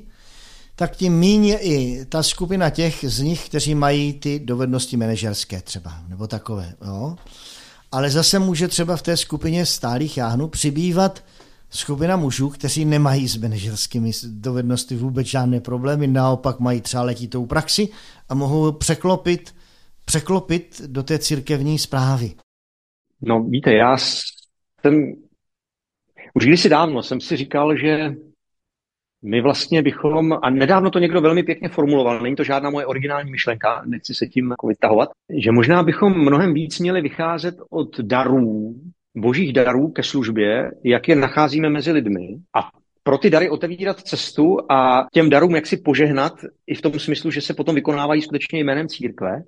[0.76, 5.62] tak tím míň je i ta skupina těch z nich, kteří mají ty dovednosti manažerské
[5.62, 6.74] třeba, nebo takové.
[6.88, 7.16] Jo?
[7.92, 11.24] Ale zase může třeba v té skupině stálých jáhnů přibývat
[11.70, 17.90] skupina mužů, kteří nemají s manažerskými dovednosti vůbec žádné problémy, naopak mají třeba letitou praxi
[18.30, 19.56] a mohou překlopit,
[20.06, 22.32] překlopit do té církevní zprávy.
[23.22, 25.14] No víte, já jsem
[26.34, 28.14] už kdysi dávno jsem si říkal, že
[29.22, 33.32] my vlastně bychom, a nedávno to někdo velmi pěkně formuloval, není to žádná moje originální
[33.32, 35.10] myšlenka, nechci se tím jako vytahovat,
[35.44, 38.76] že možná bychom mnohem víc měli vycházet od darů,
[39.16, 42.70] božích darů ke službě, jak je nacházíme mezi lidmi a
[43.04, 46.34] pro ty dary otevírat cestu a těm darům jak si požehnat
[46.68, 49.44] i v tom smyslu, že se potom vykonávají skutečně jménem církve,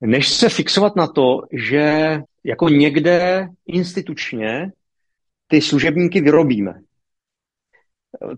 [0.00, 4.72] než se fixovat na to, že jako někde institučně
[5.46, 6.74] ty služebníky vyrobíme.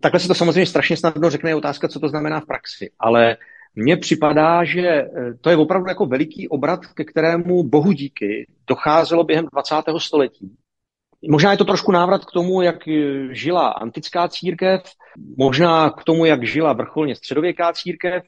[0.01, 3.37] Takhle se to samozřejmě strašně snadno řekne, je otázka, co to znamená v praxi, ale
[3.75, 5.09] mně připadá, že eh,
[5.41, 9.75] to je opravdu jako veliký obrat, ke kterému bohu díky docházelo během 20.
[9.99, 10.57] století.
[11.29, 14.83] Možná je to trošku návrat k tomu, jak eh, žila antická církev,
[15.37, 18.23] možná k tomu, jak žila vrcholně středověká církev.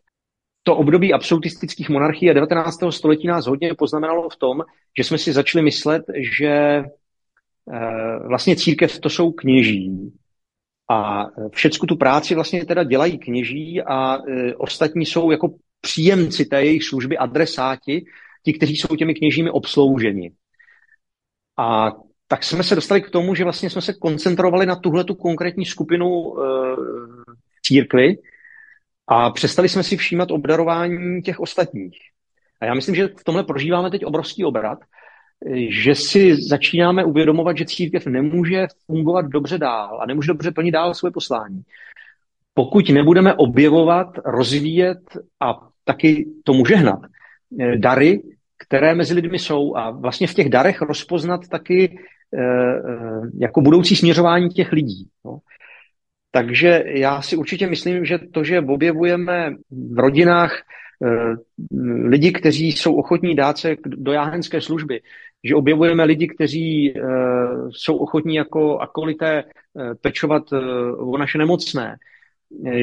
[0.62, 2.78] To období absolutistických monarchií a 19.
[2.90, 4.62] století nás hodně poznamenalo v tom,
[4.98, 6.02] že jsme si začali myslet,
[6.38, 6.84] že
[7.72, 10.12] eh, vlastně církev to jsou kněží,
[10.90, 15.48] a všecku tu práci vlastně teda dělají kněží a e, ostatní jsou jako
[15.80, 18.04] příjemci té jejich služby, adresáti,
[18.44, 20.32] ti, kteří jsou těmi kněžími obslouženi.
[21.58, 21.92] A
[22.28, 25.64] tak jsme se dostali k tomu, že vlastně jsme se koncentrovali na tuhle tu konkrétní
[25.64, 26.44] skupinu e,
[27.62, 28.18] církvy
[29.08, 31.98] a přestali jsme si všímat obdarování těch ostatních.
[32.60, 34.78] A já myslím, že v tomhle prožíváme teď obrovský obrat,
[35.68, 40.94] že si začínáme uvědomovat, že církev nemůže fungovat dobře dál a nemůže dobře plnit dál
[40.94, 41.62] svoje poslání.
[42.54, 44.98] Pokud nebudeme objevovat, rozvíjet
[45.40, 46.98] a taky tomu žehnat
[47.60, 48.22] eh, dary,
[48.66, 51.98] které mezi lidmi jsou a vlastně v těch darech rozpoznat taky
[52.34, 55.08] eh, eh, jako budoucí směřování těch lidí.
[55.24, 55.38] No.
[56.30, 60.62] Takže já si určitě myslím, že to, že objevujeme v rodinách
[62.04, 65.00] lidi, kteří jsou ochotní dát se do jáhenské služby,
[65.46, 66.94] že objevujeme lidi, kteří
[67.70, 69.44] jsou ochotní jako akolité
[70.00, 70.42] pečovat
[70.98, 71.96] o naše nemocné,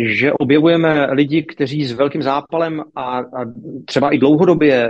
[0.02, 3.46] že objevujeme lidi, kteří s velkým zápalem a, a
[3.86, 4.90] třeba i dlouhodobě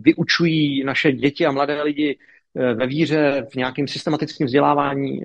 [0.00, 2.18] vyučují naše děti a mladé lidi
[2.54, 5.20] ve víře, v nějakém systematickém vzdělávání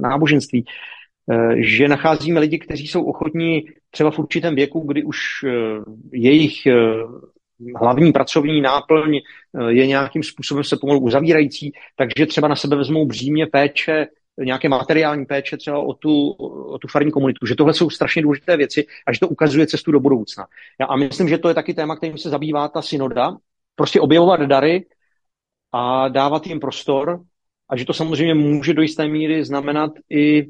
[0.00, 0.64] náboženství.
[1.30, 5.50] Eh, že nacházíme lidi, kteří jsou ochotní třeba v určitém věku, kdy už eh,
[6.12, 6.74] jejich eh,
[7.80, 9.20] hlavní pracovní náplň
[9.68, 14.06] je nějakým způsobem se pomalu uzavírající, takže třeba na sebe vezmou břímě péče,
[14.38, 18.56] nějaké materiální péče třeba o tu, o tu farní komunitu, že tohle jsou strašně důležité
[18.56, 20.46] věci a že to ukazuje cestu do budoucna.
[20.88, 23.36] A myslím, že to je taky téma, kterým se zabývá ta synoda,
[23.74, 24.86] prostě objevovat dary
[25.72, 27.20] a dávat jim prostor
[27.68, 30.46] a že to samozřejmě může do jisté míry znamenat i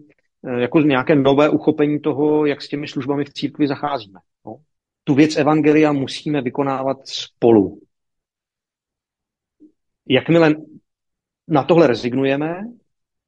[0.46, 4.20] Eh, jako nějaké nové uchopení toho, jak s těmi službami v církvi zacházíme.
[5.04, 7.80] Tu věc evangelia musíme vykonávat spolu.
[10.08, 10.54] Jakmile
[11.48, 12.60] na tohle rezignujeme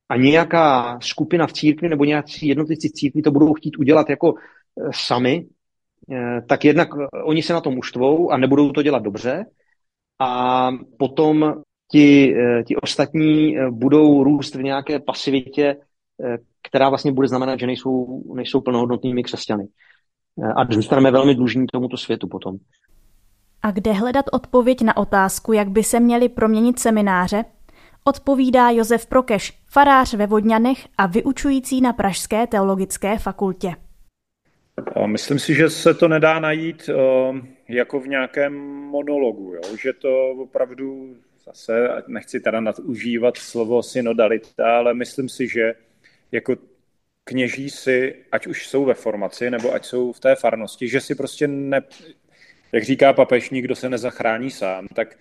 [0.08, 4.34] a nějaká skupina v církvi nebo nějací jednotlivci v církvi to budou chtít udělat jako
[4.34, 5.46] eh, sami,
[6.12, 6.88] eh, tak jednak
[7.24, 9.44] oni se na tom uštvou a nebudou to dělat dobře
[10.18, 11.54] a potom
[11.92, 12.34] ti,
[12.66, 15.76] ti ostatní budou růst v nějaké pasivitě,
[16.62, 19.64] která vlastně bude znamenat, že nejsou, nejsou plnohodnotnými křesťany.
[20.56, 22.56] A zůstaneme velmi dlužní tomuto světu potom.
[23.62, 27.44] A kde hledat odpověď na otázku, jak by se měly proměnit semináře,
[28.04, 33.74] odpovídá Josef Prokeš, farář ve Vodňanech a vyučující na Pražské teologické fakultě.
[35.06, 36.90] Myslím si, že se to nedá najít
[37.68, 38.54] jako v nějakém
[38.90, 39.76] monologu, jo?
[39.82, 41.16] že to opravdu
[41.46, 45.74] zase, nechci teda nadužívat slovo synodalita, ale myslím si, že
[46.32, 46.56] jako
[47.24, 51.14] kněží si, ať už jsou ve formaci, nebo ať jsou v té farnosti, že si
[51.14, 51.80] prostě ne,
[52.72, 55.16] jak říká papež, nikdo se nezachrání sám, tak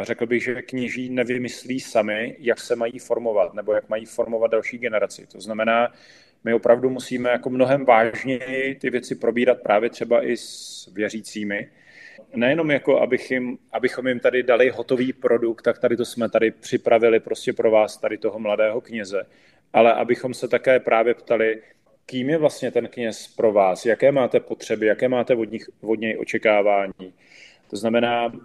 [0.00, 4.78] řekl bych, že kněží nevymyslí sami, jak se mají formovat, nebo jak mají formovat další
[4.78, 5.26] generaci.
[5.26, 5.92] To znamená,
[6.44, 11.68] my opravdu musíme jako mnohem vážněji ty věci probírat právě třeba i s věřícími.
[12.34, 16.50] Nejenom jako, abych jim, abychom jim tady dali hotový produkt, tak tady to jsme tady
[16.50, 19.22] připravili prostě pro vás, tady toho mladého kněze,
[19.72, 21.62] ale abychom se také právě ptali,
[22.06, 26.00] kým je vlastně ten kněz pro vás, jaké máte potřeby, jaké máte od, nich, od
[26.00, 27.14] něj očekávání.
[27.70, 28.40] To znamená, uh,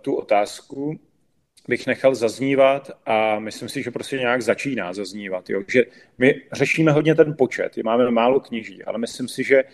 [0.00, 1.00] tu otázku
[1.68, 5.50] bych nechal zaznívat a myslím si, že prostě nějak začíná zaznívat.
[5.50, 5.62] Jo?
[5.68, 5.84] Že
[6.18, 9.64] my řešíme hodně ten počet, máme málo kněží, ale myslím si, že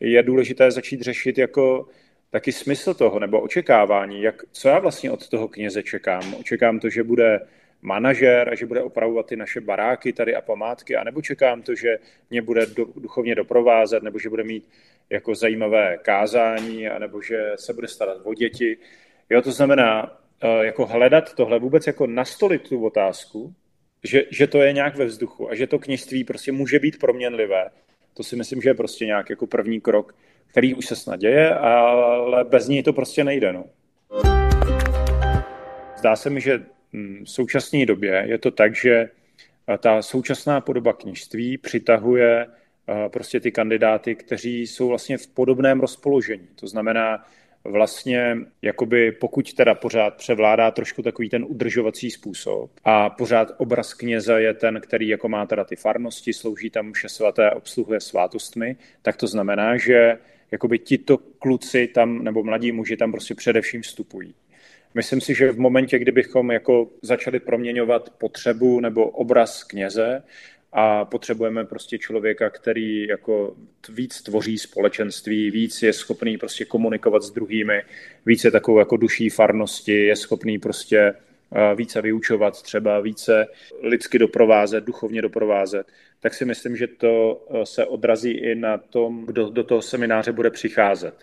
[0.00, 1.88] je důležité začít řešit jako
[2.30, 6.34] taky smysl toho nebo očekávání, jak, co já vlastně od toho kněze čekám.
[6.34, 7.40] Očekám to, že bude
[7.82, 11.98] manažer a že bude opravovat ty naše baráky tady a památky, anebo čekám to, že
[12.30, 14.68] mě bude do, duchovně doprovázet, nebo že bude mít
[15.10, 18.76] jako zajímavé kázání, anebo že se bude starat o děti.
[19.30, 23.54] Jo, to znamená, eh, jako hledat tohle, vůbec jako nastolit tu otázku,
[24.04, 27.70] že, že to je nějak ve vzduchu a že to kněžství prostě může být proměnlivé.
[28.14, 30.14] To si myslím, že je prostě nějak jako první krok,
[30.46, 33.52] který už se snad děje, ale bez ní to prostě nejde.
[33.52, 33.64] No.
[35.96, 36.62] Zdá se mi, že
[36.92, 39.10] v současné době je to tak, že
[39.66, 45.80] eh, ta současná podoba knižství přitahuje eh, prostě ty kandidáty, kteří jsou vlastně v podobném
[45.80, 46.48] rozpoložení.
[46.54, 47.24] To znamená,
[47.64, 54.42] vlastně, jakoby pokud teda pořád převládá trošku takový ten udržovací způsob a pořád obraz kněze
[54.42, 59.16] je ten, který jako má teda ty farnosti, slouží tam vše svaté, obsluhuje svátostmi, tak
[59.16, 60.18] to znamená, že
[60.50, 64.34] jakoby tito kluci tam, nebo mladí muži tam prostě především vstupují.
[64.94, 70.22] Myslím si, že v momentě, kdybychom jako začali proměňovat potřebu nebo obraz kněze,
[70.72, 73.56] a potřebujeme prostě člověka, který jako
[73.88, 77.82] víc tvoří společenství, víc je schopný prostě komunikovat s druhými,
[78.26, 83.46] víc je takovou jako duší farnosti, je schopný prostě eh, více vyučovat, třeba více
[83.82, 85.86] lidsky doprovázet, duchovně doprovázet,
[86.20, 90.32] tak si myslím, že to eh, se odrazí i na tom, kdo do toho semináře
[90.32, 91.14] bude přicházet.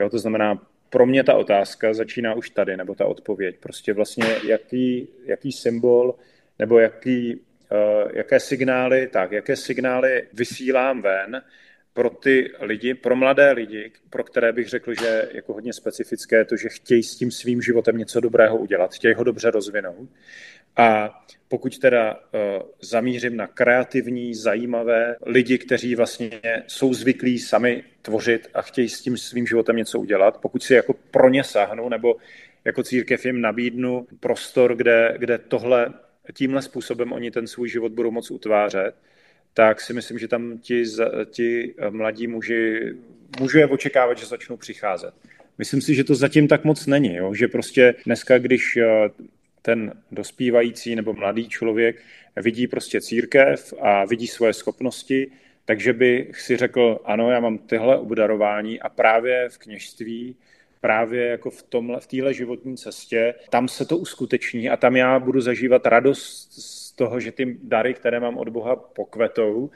[0.00, 3.56] Jo, to znamená, pro mě ta otázka začíná už tady, nebo ta odpověď.
[3.60, 6.14] Prostě vlastně jaký, jaký symbol
[6.58, 11.42] nebo jaký, uh, jaké signály, tak, jaké signály vysílám ven
[11.92, 16.56] pro ty lidi, pro mladé lidi, pro které bych řekl, že jako hodně specifické to,
[16.56, 20.08] že chtějí s tím svým životem něco dobrého udělat, chtějí ho dobře rozvinout.
[20.78, 22.20] A pokud teda uh,
[22.80, 29.16] zamířím na kreativní, zajímavé lidi, kteří vlastně jsou zvyklí sami tvořit a chtějí s tím
[29.16, 32.16] svým životem něco udělat, pokud si jako pro ně sáhnu, nebo
[32.64, 35.94] jako církev jim nabídnu prostor, kde, kde tohle,
[36.32, 38.94] tímhle způsobem oni ten svůj život budou moc utvářet,
[39.54, 40.84] tak si myslím, že tam ti,
[41.30, 42.94] ti mladí muži,
[43.40, 45.14] můžu je očekávat, že začnou přicházet.
[45.58, 47.34] Myslím si, že to zatím tak moc není, jo?
[47.34, 49.10] že prostě dneska, když eh,
[49.62, 52.02] ten dospívající nebo mladý člověk
[52.36, 55.30] vidí prostě církev a vidí svoje schopnosti,
[55.64, 60.36] takže bych si řekl, ano, já mám tyhle obdarování a právě v kněžství,
[60.80, 65.18] právě jako v, tomhle, v téhle životní cestě, tam se to uskuteční a tam já
[65.18, 69.70] budu zažívat radost z toho, že ty dary, které mám od Boha, pokvetou,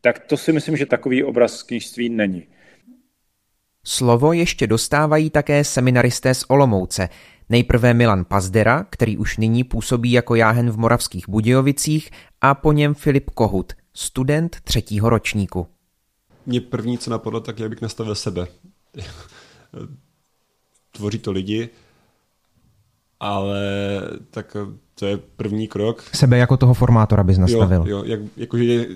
[0.00, 2.46] tak to si myslím, že takový obraz kněžství není.
[3.86, 7.08] Slovo ještě dostávají také seminaristé z Olomouce.
[7.48, 12.94] Nejprve Milan Pazdera, který už nyní působí jako jáhen v Moravských Budějovicích a po něm
[12.94, 15.66] Filip Kohut, student třetího ročníku.
[16.46, 18.46] Mě první, co napadlo, tak jak bych nastavil sebe.
[20.92, 21.68] Tvoří to lidi,
[23.20, 23.60] ale
[24.30, 24.56] tak
[24.94, 26.04] to je první krok.
[26.14, 27.84] Sebe jako toho formátora bys nastavil.
[27.86, 28.86] Jo, jo jak, jakože,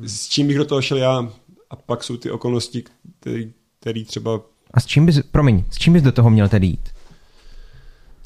[0.00, 1.32] s čím bych do toho šel já
[1.70, 2.84] a pak jsou ty okolnosti,
[3.80, 4.40] které třeba...
[4.74, 6.88] A s čím bys, promiň, s čím bys do toho měl tedy jít?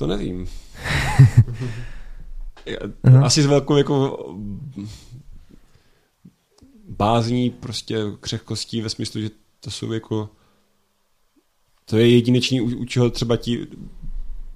[0.03, 0.49] To nevím.
[3.25, 4.27] Asi s velkou jako
[6.89, 9.31] bázní prostě křehkostí ve smyslu, že
[9.61, 10.31] to jsou jako
[11.85, 13.67] to je jedinečný, u, u čeho třeba ti,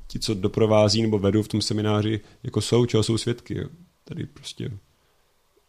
[0.07, 3.59] ti, co doprovází nebo vedou v tom semináři, jako jsou, čeho jsou svědky.
[3.59, 3.69] Jo.
[4.05, 4.71] Tady prostě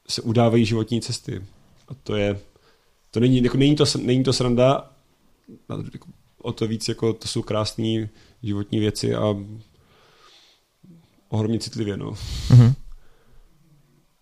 [0.07, 1.45] se udávají životní cesty.
[1.87, 2.39] A to je,
[3.11, 4.91] to není, jako není, to, není to sranda,
[5.93, 6.07] jako,
[6.37, 8.09] o to víc, jako to jsou krásné
[8.43, 9.35] životní věci a
[11.29, 12.11] ohromně citlivě, no.
[12.11, 12.73] Mm-hmm.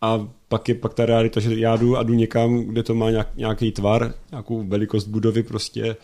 [0.01, 3.12] A pak je pak ta realita, že já jdu a jdu někam, kde to má
[3.12, 5.95] nějak, nějaký tvar, nějakou velikost budovy prostě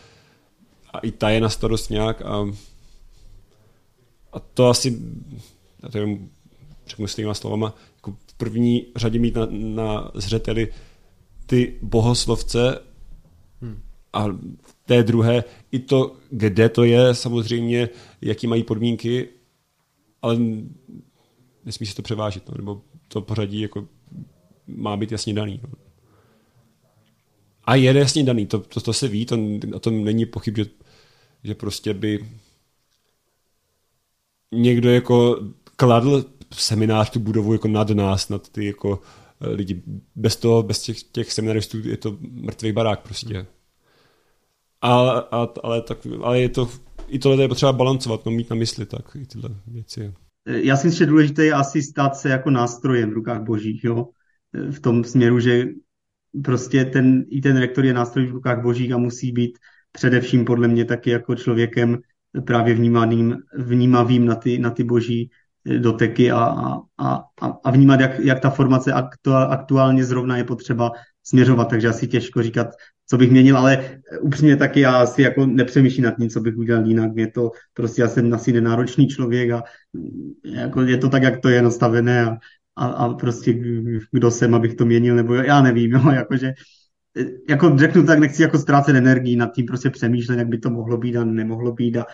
[0.94, 2.48] a i ta je na starost nějak a,
[4.34, 5.00] a to asi,
[5.84, 6.30] já to jenom
[6.88, 10.74] řeknu stejnýma slovama, jako v první řadě mít na, na zřeteli
[11.46, 12.80] ty bohoslovce
[13.62, 13.82] hmm.
[14.14, 14.28] a
[14.62, 17.90] v té druhé i to, kde to je, samozřejmě,
[18.22, 19.28] jaký mají podmínky,
[20.22, 20.38] ale
[21.66, 23.88] nesmí se to převážit, no, nebo to pořadí jako
[24.68, 25.60] má být jasně daný.
[25.64, 25.70] No.
[27.64, 29.38] A je jasně daný, to, to, to se ví, to,
[29.74, 30.66] o tom není pochyb, že,
[31.44, 32.30] že prostě by
[34.52, 35.40] někdo jako
[35.76, 39.00] kladl seminář tu budovu jako nad nás, nad ty jako
[39.42, 39.82] eh, lidi.
[40.16, 43.46] Bez toho, bez těch, těch seminaristů je to mrtvý barák prostě.
[44.82, 46.70] Ale, a, ale, tak, ale je to,
[47.12, 50.14] i tohle je potřeba balancovat, no, mít na mysli tak, i tyhle věci.
[50.46, 54.08] Já si myslím, že důležité je asi stát se jako nástrojem v rukách božích, jo?
[54.54, 55.68] v tom směru, že
[56.44, 59.58] prostě ten, i ten rektor je nástroj v rukách božích a musí být
[59.92, 62.00] především podle mě taky jako člověkem
[62.46, 65.30] právě vnímaným, vnímavým na ty, na ty boží
[65.66, 66.44] doteky a,
[66.98, 68.94] a, a, a vnímat, jak, jak ta formace
[69.50, 70.92] aktuálně zrovna je potřeba
[71.24, 72.68] směřovat, takže asi těžko říkat,
[73.12, 76.86] co bych měnil, ale upřímně taky já asi jako nepřemýšlím nad tím, co bych udělal
[76.86, 77.12] jinak.
[77.16, 79.64] Je to prostě, já jsem asi nenáročný člověk a
[80.46, 82.38] jako je to tak, jak to je nastavené a,
[82.76, 83.54] a, a prostě
[84.12, 86.54] kdo jsem, abych to měnil, nebo já nevím, jo, jakože
[87.50, 90.98] jako řeknu tak, nechci jako ztrácet energii nad tím prostě přemýšlet, jak by to mohlo
[90.98, 92.06] být a nemohlo být a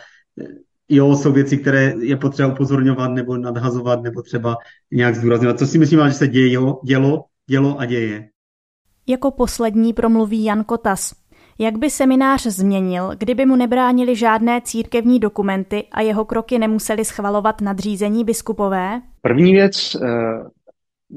[0.89, 4.55] jo, jsou věci, které je potřeba upozorňovat nebo nadhazovat nebo třeba
[4.91, 5.59] nějak zdůrazňovat.
[5.59, 8.29] Co si myslím, že se dějo, dělo, dělo a děje.
[9.09, 11.13] Jako poslední promluví Jan Kotas.
[11.59, 17.61] Jak by seminář změnil, kdyby mu nebránili žádné církevní dokumenty a jeho kroky nemuseli schvalovat
[17.61, 19.01] nadřízení biskupové?
[19.21, 20.07] První věc, eh,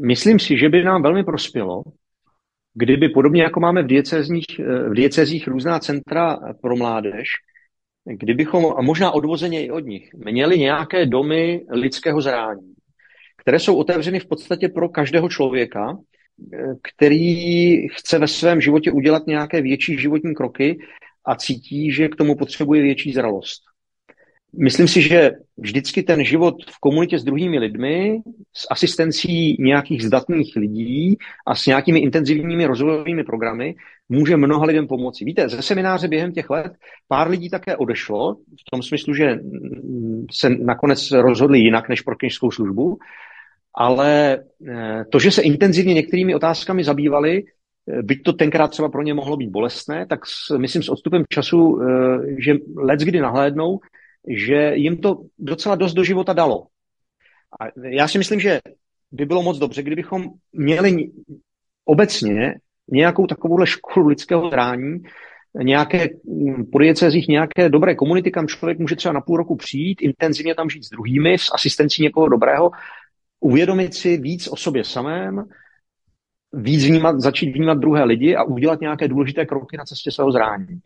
[0.06, 1.82] myslím si, že by nám velmi prospělo,
[2.74, 7.28] kdyby podobně jako máme v diecezích, eh, v diecezích různá centra pro mládež,
[8.04, 12.74] kdybychom, a možná odvozeně i od nich, měli nějaké domy lidského zrání,
[13.36, 15.96] které jsou otevřeny v podstatě pro každého člověka,
[16.82, 20.78] který chce ve svém životě udělat nějaké větší životní kroky
[21.24, 23.62] a cítí, že k tomu potřebuje větší zralost.
[24.58, 28.18] Myslím si, že vždycky ten život v komunitě s druhými lidmi,
[28.56, 31.16] s asistencí nějakých zdatných lidí
[31.46, 33.74] a s nějakými intenzivními rozvojovými programy
[34.08, 35.24] může mnoha lidem pomoci.
[35.24, 36.72] Víte, ze semináře během těch let
[37.08, 39.38] pár lidí také odešlo, v tom smyslu, že
[40.32, 42.98] se nakonec rozhodli jinak než pro knižskou službu,
[43.74, 49.02] ale eh, to, že se intenzivně některými otázkami zabývali, eh, byť to tenkrát třeba pro
[49.02, 51.86] ně mohlo být bolestné, tak s, myslím s odstupem času, eh,
[52.38, 53.78] že let kdy nahlédnou,
[54.28, 56.66] že jim to docela dost do života dalo.
[57.60, 58.60] A já si myslím, že
[59.12, 61.10] by bylo moc dobře, kdybychom měli
[61.84, 62.54] obecně
[62.92, 65.02] nějakou takovouhle školu lidského zrání,
[65.62, 70.02] nějaké hm, po diecezích nějaké dobré komunity, kam člověk může třeba na půl roku přijít,
[70.02, 72.70] intenzivně tam žít s druhými, s asistencí někoho dobrého
[73.40, 75.44] uvědomit si víc o sobě samém,
[76.52, 80.80] víc vnímat, začít vnímat druhé lidi a udělat nějaké důležité kroky na cestě svého zrání.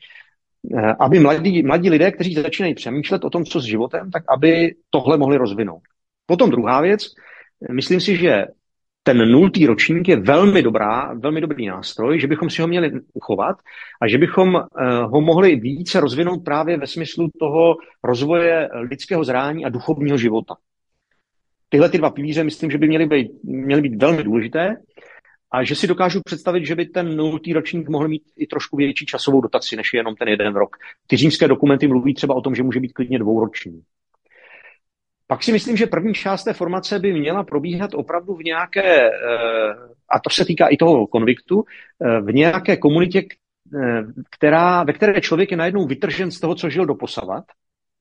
[0.79, 4.75] Eh, aby mladí, mladí lidé, kteří začínají přemýšlet o tom, co s životem, tak aby
[4.91, 5.83] tohle mohli rozvinout.
[6.27, 7.07] Potom druhá věc,
[7.73, 8.45] myslím si, že
[9.03, 13.57] ten nultý ročník je velmi dobrá, velmi dobrý nástroj, že bychom si ho měli uchovat
[14.03, 14.63] a že bychom
[15.05, 17.75] ho mohli více rozvinout právě ve smyslu toho
[18.05, 20.55] rozvoje lidského zrání a duchovního života.
[21.75, 24.77] Tyhle ty dva pilíře myslím, že by měly být, měly být velmi důležité
[25.51, 29.07] a že si dokážu představit, že by ten nultý ročník mohl mít i trošku větší
[29.07, 30.77] časovou dotaci, než je jenom ten jeden rok.
[31.07, 33.83] Ty římské dokumenty mluví třeba o tom, že může být klidně dvouroční.
[35.27, 39.11] Pak si myslím, že první část té formace by měla probíhat opravdu v nějaké, eh,
[40.09, 41.65] a to se týká i toho konviktu,
[42.05, 46.71] eh, v nějaké komunitě, eh, která, ve které člověk je najednou vytržen z toho, co
[46.71, 47.45] žil doposavat,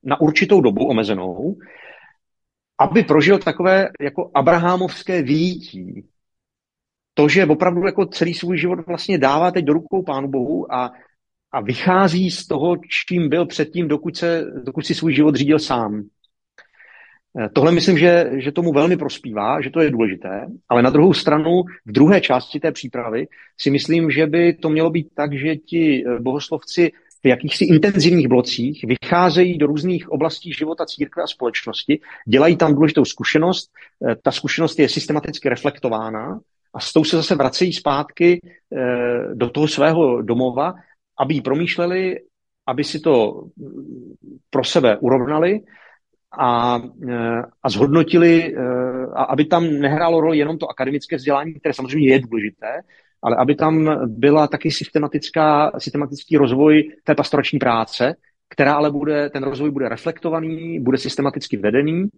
[0.04, 1.56] na určitou dobu omezenou,
[2.78, 6.04] aby prožil takové jako abrahamovské výjití.
[7.14, 10.92] To, že opravdu jako celý svůj život vlastně dává teď do rukou Pánu Bohu a,
[11.52, 12.76] a vychází z toho,
[13.08, 16.02] čím byl předtím, dokud, se, dokud si svůj život řídil sám.
[17.40, 21.14] Eh, tohle myslím, že, že tomu velmi prospívá, že to je důležité, ale na druhou
[21.14, 23.26] stranu v druhé části té přípravy
[23.60, 26.92] si myslím, že by to mělo být tak, že ti bohoslovci
[27.24, 33.04] v jakýchsi intenzivních blocích vycházejí do různých oblastí života církve a společnosti, dělají tam důležitou
[33.04, 33.70] zkušenost,
[34.10, 36.40] eh, ta zkušenost je systematicky reflektována
[36.74, 38.40] a s tou se zase vracejí zpátky
[39.34, 40.74] do toho svého domova,
[41.18, 42.20] aby ji promýšleli,
[42.66, 44.14] aby si to mm,
[44.50, 45.60] pro sebe urovnali
[46.38, 48.54] a, e, a zhodnotili,
[49.14, 52.80] a aby tam nehrálo roli jenom to akademické vzdělání, které samozřejmě je důležité,
[53.24, 58.14] ale aby tam byla taky systematická, systematický rozvoj té pastorační práce,
[58.48, 62.08] která ale bude, ten rozvoj bude reflektovaný, bude systematicky vedený e,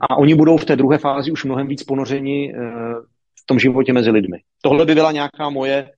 [0.00, 2.54] a oni budou v té druhé fázi už mnohem víc ponořeni
[3.42, 4.38] v tom životě mezi lidmi.
[4.62, 5.90] Tohle by byla nějaká moje,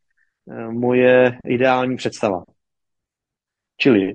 [0.70, 2.44] moje ideální představa.
[3.76, 4.14] Čili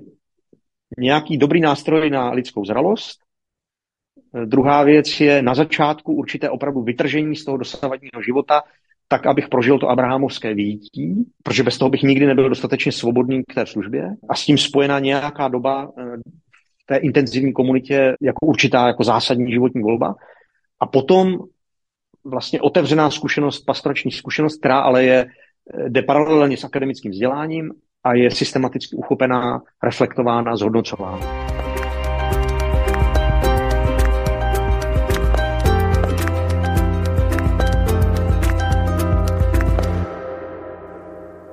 [0.98, 3.20] nějaký dobrý nástroj na lidskou zralost.
[4.34, 8.62] Eh, druhá věc je na začátku určité opravdu vytržení z toho dosavadního života,
[9.08, 13.54] tak, abych prožil to abrahamovské výjití, protože bez toho bych nikdy nebyl dostatečně svobodný k
[13.54, 14.10] té službě.
[14.28, 16.16] A s tím spojená nějaká doba eh,
[16.82, 20.14] v té intenzivní komunitě jako určitá jako zásadní životní volba.
[20.80, 21.38] A potom
[22.24, 27.72] vlastně otevřená zkušenost, pastorační zkušenost, která ale je eh, jde paralelně s akademickým vzděláním
[28.04, 31.61] a je systematicky uchopená, reflektována, zhodnocována.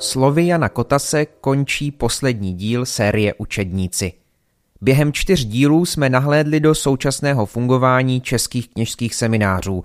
[0.02, 4.14] Slovy Jana Kotase končí poslední díl série Učedníci.
[4.82, 9.84] Během čtyř dílů jsme nahlédli do současného fungování českých kněžských seminářů.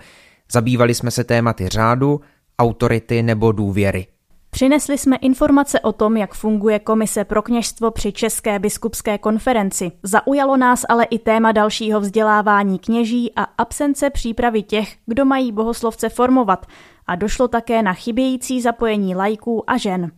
[0.53, 2.21] Zabývali jsme se tématy řádu,
[2.59, 4.07] autority nebo důvěry.
[4.55, 9.93] Přinesli jsme informace o tom, jak funguje Komise pro kněžstvo při České biskupské konferenci.
[10.03, 16.09] Zaujalo nás ale i téma dalšího vzdělávání kněží a absence přípravy těch, kdo mají bohoslovce
[16.09, 16.67] formovat.
[17.07, 20.11] A došlo také na chybějící zapojení lajků a žen.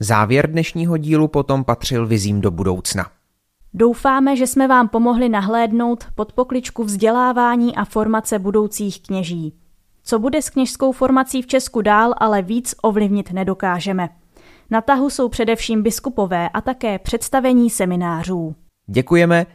[0.00, 3.06] Závěr dnešního dílu potom patřil vizím do budoucna.
[3.74, 9.61] Doufáme, že jsme vám pomohli nahlédnout pod pokličku vzdělávání a formace budoucích kněží.
[10.04, 14.08] Co bude s kněžskou formací v Česku dál, ale víc ovlivnit nedokážeme.
[14.70, 18.54] Na tahu jsou především biskupové a také představení seminářů.
[18.86, 19.46] Děkujeme,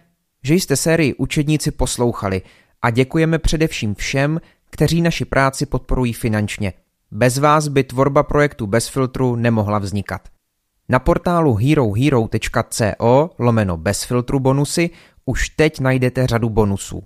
[0.44, 2.42] že jste sérii Učedníci poslouchali
[2.82, 4.40] a děkujeme především všem,
[4.70, 6.74] kteří naši práci podporují finančně.
[7.12, 10.22] Bez vás by tvorba projektu Bez filtru nemohla vznikat.
[10.90, 14.90] Na portálu herohero.co lomeno bez filtru bonusy
[15.26, 17.04] už teď najdete řadu bonusů.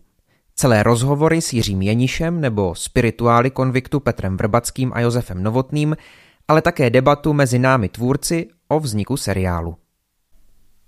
[0.62, 5.98] Celé rozhovory s Jiřím Jenišem nebo spirituály konviktu Petrem Vrbackým a Josefem Novotným,
[6.48, 9.76] ale také debatu mezi námi tvůrci o vzniku seriálu.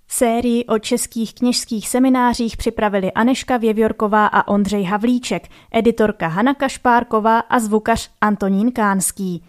[0.07, 7.59] Sérii o českých kněžských seminářích připravili Aneška Věvjorková a Ondřej Havlíček, editorka Hana Kašpárková a
[7.59, 9.43] zvukař Antonín Kánský.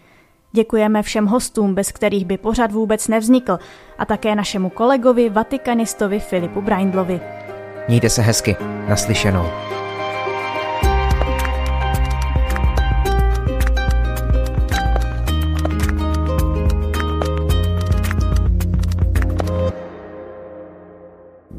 [0.51, 3.59] Děkujeme všem hostům, bez kterých by pořad vůbec nevznikl,
[3.97, 7.21] a také našemu kolegovi vatikanistovi Filipu Braindlovi.
[7.87, 8.55] Mějte se hezky,
[8.89, 9.74] naslyšenou.